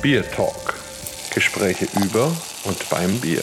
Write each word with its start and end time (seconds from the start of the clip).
Bier 0.00 0.22
Talk. 0.30 0.74
Gespräche 1.34 1.88
über 2.00 2.26
und 2.64 2.88
beim 2.88 3.18
Bier. 3.20 3.42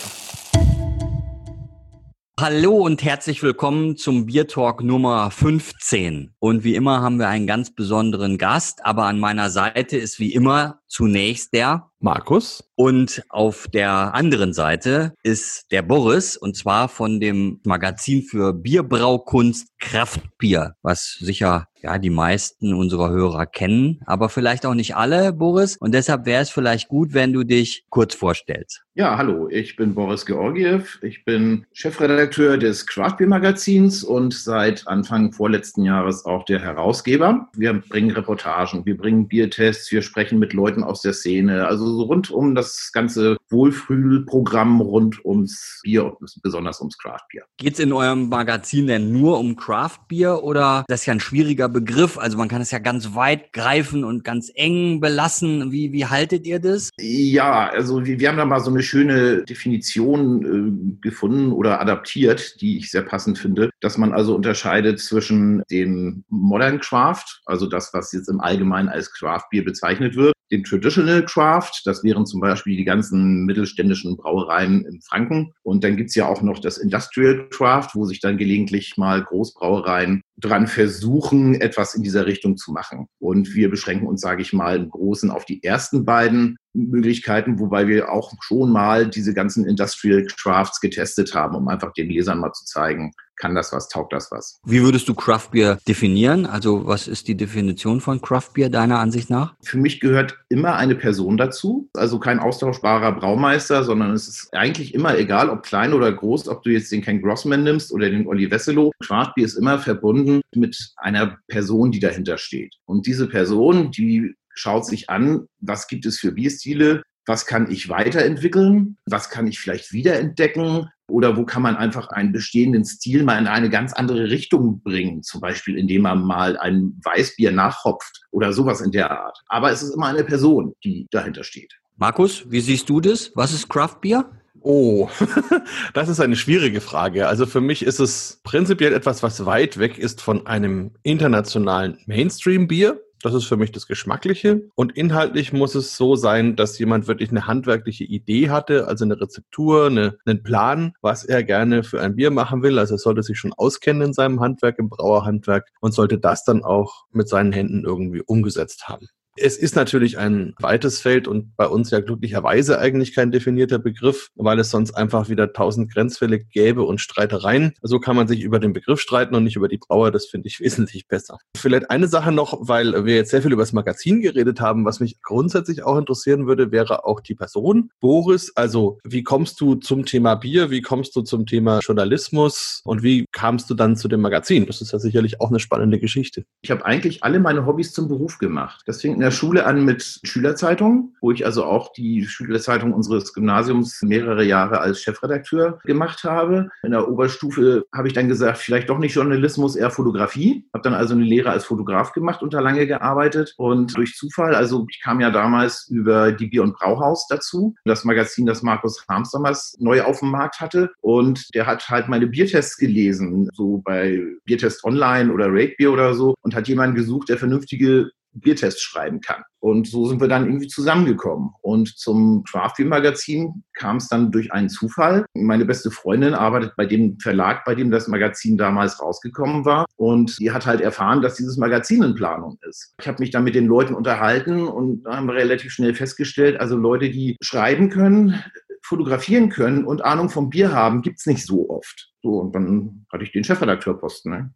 Hallo 2.39 2.77
und 2.77 3.03
herzlich 3.03 3.43
willkommen 3.43 3.97
zum 3.97 4.25
Bier 4.25 4.47
Talk 4.47 4.81
Nummer 4.81 5.31
15. 5.31 6.33
Und 6.39 6.63
wie 6.63 6.75
immer 6.75 7.01
haben 7.01 7.19
wir 7.19 7.27
einen 7.27 7.45
ganz 7.45 7.75
besonderen 7.75 8.37
Gast, 8.37 8.85
aber 8.85 9.03
an 9.03 9.19
meiner 9.19 9.49
Seite 9.49 9.97
ist 9.97 10.17
wie 10.19 10.33
immer 10.33 10.79
zunächst 10.87 11.53
der 11.53 11.91
Markus. 11.99 12.63
Und 12.75 13.23
auf 13.29 13.67
der 13.67 14.13
anderen 14.13 14.53
Seite 14.53 15.13
ist 15.23 15.65
der 15.71 15.81
Boris 15.81 16.37
und 16.37 16.55
zwar 16.55 16.87
von 16.87 17.19
dem 17.19 17.59
Magazin 17.65 18.23
für 18.23 18.53
Bierbraukunst 18.53 19.77
Kraftbier, 19.79 20.75
was 20.81 21.17
sicher 21.19 21.67
ja 21.85 21.97
die 21.99 22.09
meisten 22.09 22.73
unserer 22.73 23.11
Hörer 23.11 23.45
kennen, 23.45 24.01
aber 24.05 24.29
vielleicht 24.29 24.65
auch 24.65 24.73
nicht 24.73 24.95
alle, 24.95 25.31
Boris. 25.33 25.77
Und 25.77 25.93
deshalb 25.93 26.25
wäre 26.25 26.41
es 26.41 26.49
vielleicht 26.49 26.87
gut, 26.87 27.13
wenn 27.13 27.31
du 27.31 27.43
dich 27.43 27.85
kurz 27.89 28.15
vorstellst. 28.15 28.81
Ja, 28.97 29.17
hallo, 29.17 29.49
ich 29.49 29.75
bin 29.75 29.93
Boris 29.93 30.25
Georgiev. 30.25 30.99
Ich 31.01 31.25
bin 31.25 31.65
Chefredakteur 31.73 32.57
des 32.57 32.87
Craftbeer 32.87 33.27
Magazins 33.27 34.03
und 34.03 34.33
seit 34.33 34.87
Anfang 34.87 35.33
vorletzten 35.33 35.83
Jahres 35.83 36.25
auch 36.25 36.45
der 36.45 36.61
Herausgeber. 36.61 37.49
Wir 37.55 37.73
bringen 37.73 38.11
Reportagen, 38.11 38.85
wir 38.85 38.97
bringen 38.97 39.27
Biertests, 39.27 39.91
wir 39.91 40.01
sprechen 40.01 40.39
mit 40.39 40.53
Leuten 40.53 40.81
aus 40.81 41.01
der 41.01 41.11
Szene, 41.11 41.67
also 41.67 41.85
so 41.85 42.03
rund 42.03 42.31
um 42.31 42.55
das 42.55 42.91
ganze 42.93 43.35
Wohlfühlprogramm 43.49 44.79
rund 44.81 45.23
ums 45.25 45.81
Bier 45.83 46.15
besonders 46.41 46.79
ums 46.79 46.97
Craftbier. 46.97 47.43
Geht 47.57 47.73
es 47.73 47.79
in 47.79 47.91
eurem 47.91 48.29
Magazin 48.29 48.87
denn 48.87 49.11
nur 49.11 49.39
um 49.39 49.57
Craftbier 49.57 50.41
oder 50.41 50.85
das 50.87 51.01
ist 51.01 51.05
ja 51.07 51.13
ein 51.13 51.19
schwieriger 51.19 51.67
Begriff? 51.75 52.17
Also 52.17 52.37
man 52.37 52.47
kann 52.47 52.61
es 52.61 52.71
ja 52.71 52.79
ganz 52.79 53.15
weit 53.15 53.51
greifen 53.51 54.05
und 54.05 54.23
ganz 54.23 54.49
eng 54.55 55.01
belassen. 55.01 55.73
Wie, 55.73 55.91
wie 55.91 56.05
haltet 56.05 56.47
ihr 56.47 56.59
das? 56.59 56.89
Ja, 56.97 57.67
also 57.67 58.05
wir, 58.05 58.17
wir 58.17 58.29
haben 58.29 58.37
da 58.37 58.45
mal 58.45 58.61
so 58.61 58.71
eine 58.71 58.81
schöne 58.81 59.43
Definition 59.43 60.45
äh, 60.45 61.01
gefunden 61.01 61.51
oder 61.51 61.81
adaptiert, 61.81 62.61
die 62.61 62.77
ich 62.77 62.91
sehr 62.91 63.01
passend 63.01 63.37
finde, 63.37 63.71
dass 63.81 63.97
man 63.97 64.13
also 64.13 64.35
unterscheidet 64.35 65.01
zwischen 65.01 65.63
dem 65.69 66.23
Modern 66.29 66.79
Craft, 66.79 67.41
also 67.45 67.67
das, 67.67 67.93
was 67.93 68.13
jetzt 68.13 68.29
im 68.29 68.39
Allgemeinen 68.39 68.87
als 68.87 69.11
Craft-Bier 69.11 69.65
bezeichnet 69.65 70.15
wird, 70.15 70.33
den 70.51 70.63
Traditional 70.63 71.25
Craft, 71.25 71.81
das 71.85 72.03
wären 72.03 72.25
zum 72.25 72.39
Beispiel 72.39 72.77
die 72.77 72.85
ganzen 72.85 73.45
mittelständischen 73.45 74.15
Brauereien 74.15 74.85
in 74.85 75.01
Franken. 75.01 75.53
Und 75.63 75.83
dann 75.83 75.97
gibt's 75.97 76.15
ja 76.15 76.27
auch 76.27 76.41
noch 76.41 76.59
das 76.59 76.77
Industrial 76.77 77.47
Craft, 77.49 77.89
wo 77.95 78.05
sich 78.05 78.19
dann 78.19 78.37
gelegentlich 78.37 78.95
mal 78.95 79.23
Großbrauereien 79.23 80.21
dran 80.37 80.67
versuchen, 80.67 81.55
etwas 81.55 81.95
in 81.95 82.03
dieser 82.03 82.25
Richtung 82.25 82.57
zu 82.57 82.71
machen. 82.71 83.07
Und 83.19 83.53
wir 83.55 83.69
beschränken 83.69 84.07
uns, 84.07 84.21
sage 84.21 84.41
ich 84.41 84.53
mal, 84.53 84.75
im 84.75 84.89
Großen 84.89 85.31
auf 85.31 85.45
die 85.45 85.63
ersten 85.63 86.05
beiden 86.05 86.57
Möglichkeiten, 86.75 87.59
wobei 87.59 87.87
wir 87.87 88.11
auch 88.11 88.33
schon 88.41 88.71
mal 88.71 89.07
diese 89.07 89.33
ganzen 89.33 89.65
Industrial 89.65 90.25
Crafts 90.25 90.79
getestet 90.79 91.33
haben, 91.33 91.55
um 91.55 91.67
einfach 91.67 91.93
den 91.93 92.09
Lesern 92.09 92.39
mal 92.39 92.53
zu 92.53 92.65
zeigen, 92.65 93.13
kann 93.37 93.55
das 93.55 93.73
was, 93.73 93.89
taugt 93.89 94.13
das 94.13 94.31
was. 94.31 94.59
Wie 94.65 94.81
würdest 94.81 95.07
du 95.09 95.13
Craft 95.13 95.49
Beer 95.51 95.77
definieren? 95.87 96.45
Also 96.45 96.87
was 96.87 97.07
ist 97.07 97.27
die 97.27 97.35
Definition 97.35 98.01
von 98.01 98.21
Craft 98.21 98.51
Beer 98.53 98.69
deiner 98.69 98.99
Ansicht 98.99 99.29
nach? 99.29 99.55
Für 99.61 99.77
mich 99.77 99.99
gehört 99.99 100.37
immer 100.49 100.75
eine 100.75 100.95
Person 100.95 101.37
dazu, 101.37 101.89
also 101.93 102.19
kein 102.19 102.39
austauschbarer 102.39 103.11
Braumeister, 103.13 103.83
sondern 103.83 104.11
es 104.11 104.27
ist 104.27 104.53
eigentlich 104.53 104.93
immer 104.93 105.17
egal, 105.17 105.49
ob 105.49 105.63
klein 105.63 105.93
oder 105.93 106.11
groß, 106.11 106.47
ob 106.47 106.63
du 106.63 106.71
jetzt 106.71 106.91
den 106.91 107.01
Ken 107.01 107.21
Grossman 107.21 107.63
nimmst 107.63 107.91
oder 107.91 108.09
den 108.09 108.27
Olli 108.27 108.49
Wesselow. 108.49 108.91
Craft 109.05 109.33
Beer 109.35 109.45
ist 109.45 109.55
immer 109.55 109.79
verbunden 109.79 110.41
mit 110.55 110.93
einer 110.97 111.37
Person, 111.47 111.91
die 111.91 111.99
dahinter 111.99 112.37
steht. 112.37 112.75
Und 112.85 113.05
diese 113.05 113.27
Person, 113.27 113.91
die 113.91 114.35
schaut 114.55 114.85
sich 114.85 115.09
an, 115.09 115.47
was 115.59 115.87
gibt 115.87 116.05
es 116.05 116.19
für 116.19 116.31
Bierstile, 116.31 117.03
was 117.25 117.45
kann 117.45 117.69
ich 117.71 117.89
weiterentwickeln, 117.89 118.97
was 119.05 119.29
kann 119.29 119.47
ich 119.47 119.59
vielleicht 119.59 119.91
wiederentdecken 119.91 120.89
oder 121.07 121.37
wo 121.37 121.45
kann 121.45 121.61
man 121.61 121.75
einfach 121.75 122.09
einen 122.09 122.31
bestehenden 122.31 122.85
Stil 122.85 123.23
mal 123.23 123.39
in 123.39 123.47
eine 123.47 123.69
ganz 123.69 123.93
andere 123.93 124.29
Richtung 124.29 124.81
bringen, 124.81 125.23
zum 125.23 125.41
Beispiel 125.41 125.77
indem 125.77 126.03
man 126.03 126.23
mal 126.23 126.57
ein 126.57 126.99
Weißbier 127.03 127.51
nachhopft 127.51 128.23
oder 128.31 128.53
sowas 128.53 128.81
in 128.81 128.91
der 128.91 129.11
Art. 129.11 129.37
Aber 129.47 129.71
es 129.71 129.83
ist 129.83 129.93
immer 129.93 130.07
eine 130.07 130.23
Person, 130.23 130.73
die 130.83 131.07
dahinter 131.11 131.43
steht. 131.43 131.73
Markus, 131.97 132.45
wie 132.49 132.59
siehst 132.59 132.89
du 132.89 132.99
das? 132.99 133.31
Was 133.35 133.53
ist 133.53 133.69
Craftbier? 133.69 134.29
Oh, 134.61 135.09
das 135.93 136.09
ist 136.09 136.19
eine 136.19 136.35
schwierige 136.35 136.81
Frage. 136.81 137.27
Also 137.27 137.45
für 137.45 137.61
mich 137.61 137.83
ist 137.85 137.99
es 137.99 138.41
prinzipiell 138.43 138.93
etwas, 138.93 139.21
was 139.21 139.45
weit 139.45 139.77
weg 139.77 139.99
ist 139.99 140.21
von 140.21 140.47
einem 140.47 140.91
internationalen 141.03 141.99
Mainstream-Bier. 142.07 142.99
Das 143.21 143.33
ist 143.33 143.45
für 143.45 143.57
mich 143.57 143.71
das 143.71 143.87
Geschmackliche. 143.87 144.69
Und 144.75 144.95
inhaltlich 144.95 145.53
muss 145.53 145.75
es 145.75 145.97
so 145.97 146.15
sein, 146.15 146.55
dass 146.55 146.77
jemand 146.77 147.07
wirklich 147.07 147.31
eine 147.31 147.47
handwerkliche 147.47 148.03
Idee 148.03 148.49
hatte, 148.49 148.87
also 148.87 149.05
eine 149.05 149.19
Rezeptur, 149.19 149.87
eine, 149.87 150.17
einen 150.25 150.43
Plan, 150.43 150.93
was 151.01 151.23
er 151.23 151.43
gerne 151.43 151.83
für 151.83 152.01
ein 152.01 152.15
Bier 152.15 152.31
machen 152.31 152.61
will. 152.61 152.77
Also 152.77 152.95
er 152.95 152.99
sollte 152.99 153.23
sich 153.23 153.37
schon 153.37 153.53
auskennen 153.53 154.01
in 154.09 154.13
seinem 154.13 154.41
Handwerk, 154.41 154.77
im 154.79 154.89
Brauerhandwerk 154.89 155.71
und 155.79 155.93
sollte 155.93 156.17
das 156.19 156.43
dann 156.43 156.63
auch 156.63 157.05
mit 157.11 157.27
seinen 157.27 157.51
Händen 157.51 157.83
irgendwie 157.83 158.21
umgesetzt 158.21 158.87
haben. 158.87 159.07
Es 159.37 159.57
ist 159.57 159.75
natürlich 159.75 160.17
ein 160.17 160.53
weites 160.59 161.01
Feld 161.01 161.27
und 161.27 161.57
bei 161.57 161.67
uns 161.67 161.91
ja 161.91 161.99
glücklicherweise 161.99 162.79
eigentlich 162.79 163.13
kein 163.13 163.31
definierter 163.31 163.79
Begriff, 163.79 164.29
weil 164.35 164.59
es 164.59 164.69
sonst 164.69 164.93
einfach 164.93 165.27
wieder 165.27 165.51
tausend 165.51 165.93
Grenzfälle 165.93 166.39
gäbe 166.39 166.83
und 166.83 167.01
Streitereien. 167.01 167.73
So 167.81 167.99
kann 167.99 168.15
man 168.15 168.29
sich 168.29 168.41
über 168.41 168.59
den 168.59 168.71
Begriff 168.71 169.01
streiten 169.01 169.35
und 169.35 169.43
nicht 169.43 169.57
über 169.57 169.67
die 169.67 169.77
Brauer. 169.77 170.11
Das 170.11 170.25
finde 170.27 170.47
ich 170.47 170.59
wesentlich 170.61 171.09
besser. 171.09 171.37
Vielleicht 171.57 171.91
eine 171.91 172.07
Sache 172.07 172.31
noch, 172.31 172.57
weil 172.61 173.05
wir 173.05 173.15
jetzt 173.15 173.31
sehr 173.31 173.41
viel 173.41 173.51
über 173.51 173.63
das 173.63 173.73
Magazin 173.73 174.21
geredet 174.21 174.61
haben, 174.61 174.85
was 174.85 175.01
mich 175.01 175.21
grundsätzlich 175.21 175.83
auch 175.83 175.97
interessieren 175.97 176.47
würde, 176.47 176.71
wäre 176.71 177.03
auch 177.03 177.19
die 177.19 177.35
Person. 177.35 177.89
Boris, 177.99 178.53
also 178.55 178.99
wie 179.03 179.23
kommst 179.23 179.59
du 179.59 179.75
zum 179.75 180.05
Thema 180.05 180.35
Bier? 180.35 180.71
Wie 180.71 180.81
kommst 180.81 181.13
du 181.13 181.23
zum 181.23 181.45
Thema 181.45 181.79
Journalismus? 181.79 182.81
Und 182.85 183.03
wie 183.03 183.25
kamst 183.33 183.69
du 183.69 183.73
dann 183.73 183.97
zu 183.97 184.07
dem 184.07 184.21
Magazin? 184.21 184.65
Das 184.65 184.79
ist 184.79 184.93
ja 184.93 184.99
sicherlich 184.99 185.41
auch 185.41 185.49
eine 185.49 185.59
spannende 185.59 185.99
Geschichte. 185.99 186.45
Ich 186.61 186.71
habe 186.71 186.85
eigentlich 186.85 187.21
alle 187.23 187.39
meine 187.39 187.65
Hobbys 187.65 187.91
zum 187.91 188.07
Beruf 188.07 188.37
gemacht. 188.37 188.83
Deswegen 188.87 189.24
der 189.25 189.31
Schule 189.31 189.65
an 189.65 189.83
mit 189.83 190.19
Schülerzeitungen, 190.21 191.15
wo 191.19 191.31
ich 191.31 191.47
also 191.47 191.63
auch 191.63 191.91
die 191.93 192.27
Schülerzeitung 192.27 192.93
unseres 192.93 193.33
Gymnasiums 193.33 194.03
mehrere 194.03 194.43
Jahre 194.43 194.81
als 194.81 195.01
Chefredakteur 195.01 195.79
gemacht 195.83 196.23
habe. 196.23 196.69
In 196.83 196.91
der 196.91 197.09
Oberstufe 197.09 197.85
habe 197.91 198.07
ich 198.07 198.13
dann 198.13 198.27
gesagt, 198.27 198.59
vielleicht 198.59 198.87
doch 198.87 198.99
nicht 198.99 199.15
Journalismus, 199.15 199.75
eher 199.75 199.89
Fotografie. 199.89 200.67
Habe 200.75 200.83
dann 200.83 200.93
also 200.93 201.15
eine 201.15 201.23
Lehre 201.23 201.49
als 201.49 201.65
Fotograf 201.65 202.13
gemacht 202.13 202.43
und 202.43 202.53
da 202.53 202.59
lange 202.59 202.85
gearbeitet. 202.85 203.55
Und 203.57 203.97
durch 203.97 204.13
Zufall, 204.13 204.53
also 204.53 204.85
ich 204.91 205.01
kam 205.01 205.19
ja 205.19 205.31
damals 205.31 205.87
über 205.89 206.31
die 206.31 206.45
Bier- 206.45 206.61
und 206.61 206.75
Brauhaus 206.75 207.25
dazu, 207.27 207.73
das 207.83 208.03
Magazin, 208.03 208.45
das 208.45 208.61
Markus 208.61 209.03
Harms 209.09 209.31
damals 209.31 209.75
neu 209.79 210.03
auf 210.03 210.19
dem 210.19 210.29
Markt 210.29 210.61
hatte. 210.61 210.91
Und 211.01 211.47
der 211.55 211.65
hat 211.65 211.89
halt 211.89 212.09
meine 212.09 212.27
Biertests 212.27 212.77
gelesen, 212.77 213.49
so 213.55 213.81
bei 213.83 214.21
Biertest 214.43 214.83
Online 214.83 215.33
oder 215.33 215.47
Rate 215.49 215.73
Beer 215.79 215.91
oder 215.91 216.13
so, 216.13 216.35
und 216.41 216.53
hat 216.53 216.67
jemanden 216.67 216.95
gesucht, 216.95 217.29
der 217.29 217.39
vernünftige 217.39 218.11
Biertest 218.35 218.81
schreiben 218.81 219.21
kann. 219.21 219.43
Und 219.59 219.87
so 219.87 220.07
sind 220.07 220.21
wir 220.21 220.27
dann 220.27 220.45
irgendwie 220.45 220.67
zusammengekommen. 220.67 221.49
Und 221.61 221.97
zum 221.97 222.43
Craft 222.43 222.73
Beer 222.77 222.85
Magazin 222.85 223.63
kam 223.73 223.97
es 223.97 224.07
dann 224.07 224.31
durch 224.31 224.51
einen 224.53 224.69
Zufall. 224.69 225.25
Meine 225.33 225.65
beste 225.65 225.89
Freundin 225.89 226.35
arbeitet 226.35 226.73
bei 226.77 226.85
dem 226.85 227.19
Verlag, 227.19 227.65
bei 227.65 227.73
dem 227.73 227.89
das 227.89 228.07
Magazin 228.07 228.57
damals 228.57 229.01
rausgekommen 229.01 229.65
war. 229.65 229.85
Und 229.95 230.39
die 230.39 230.51
hat 230.51 230.67
halt 230.67 230.81
erfahren, 230.81 231.21
dass 231.21 231.35
dieses 231.35 231.57
Magazin 231.57 232.03
in 232.03 232.13
Planung 232.13 232.59
ist. 232.67 232.93
Ich 233.01 233.07
habe 233.07 233.21
mich 233.21 233.31
dann 233.31 233.43
mit 233.43 233.55
den 233.55 233.65
Leuten 233.65 233.95
unterhalten 233.95 234.67
und 234.67 235.05
haben 235.07 235.29
relativ 235.29 235.71
schnell 235.71 235.95
festgestellt, 235.95 236.59
also 236.59 236.77
Leute, 236.77 237.09
die 237.09 237.35
schreiben 237.41 237.89
können, 237.89 238.43
fotografieren 238.83 239.49
können 239.49 239.83
und 239.85 240.05
Ahnung 240.05 240.29
vom 240.29 240.49
Bier 240.49 240.71
haben, 240.71 241.01
gibt's 241.01 241.25
nicht 241.25 241.43
so 241.43 241.69
oft. 241.69 242.11
So, 242.21 242.39
und 242.39 242.53
dann 242.53 243.05
hatte 243.11 243.23
ich 243.23 243.31
den 243.31 243.43
Chefredakteurposten. 243.43 244.31
Ne? 244.31 244.53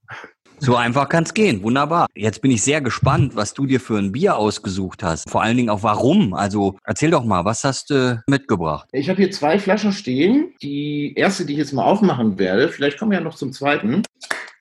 So 0.61 0.75
einfach 0.75 1.07
kann's 1.07 1.33
gehen. 1.33 1.63
Wunderbar. 1.63 2.07
Jetzt 2.15 2.41
bin 2.41 2.51
ich 2.51 2.61
sehr 2.61 2.81
gespannt, 2.81 3.35
was 3.35 3.53
du 3.53 3.65
dir 3.65 3.79
für 3.79 3.97
ein 3.97 4.11
Bier 4.11 4.35
ausgesucht 4.35 5.03
hast. 5.03 5.29
Vor 5.29 5.41
allen 5.41 5.56
Dingen 5.56 5.69
auch 5.69 5.83
warum. 5.83 6.33
Also 6.33 6.77
erzähl 6.83 7.11
doch 7.11 7.23
mal, 7.23 7.45
was 7.45 7.63
hast 7.63 7.89
du 7.89 8.21
mitgebracht? 8.27 8.89
Ich 8.91 9.09
habe 9.09 9.21
hier 9.21 9.31
zwei 9.31 9.57
Flaschen 9.57 9.94
stehen. 9.94 10.53
Die 10.61 11.13
erste, 11.15 11.45
die 11.45 11.53
ich 11.53 11.59
jetzt 11.59 11.73
mal 11.73 11.85
aufmachen 11.85 12.38
werde, 12.38 12.69
vielleicht 12.69 13.00
kommen 13.00 13.11
wir 13.11 13.19
ja 13.19 13.23
noch 13.23 13.35
zum 13.35 13.53
zweiten, 13.53 14.03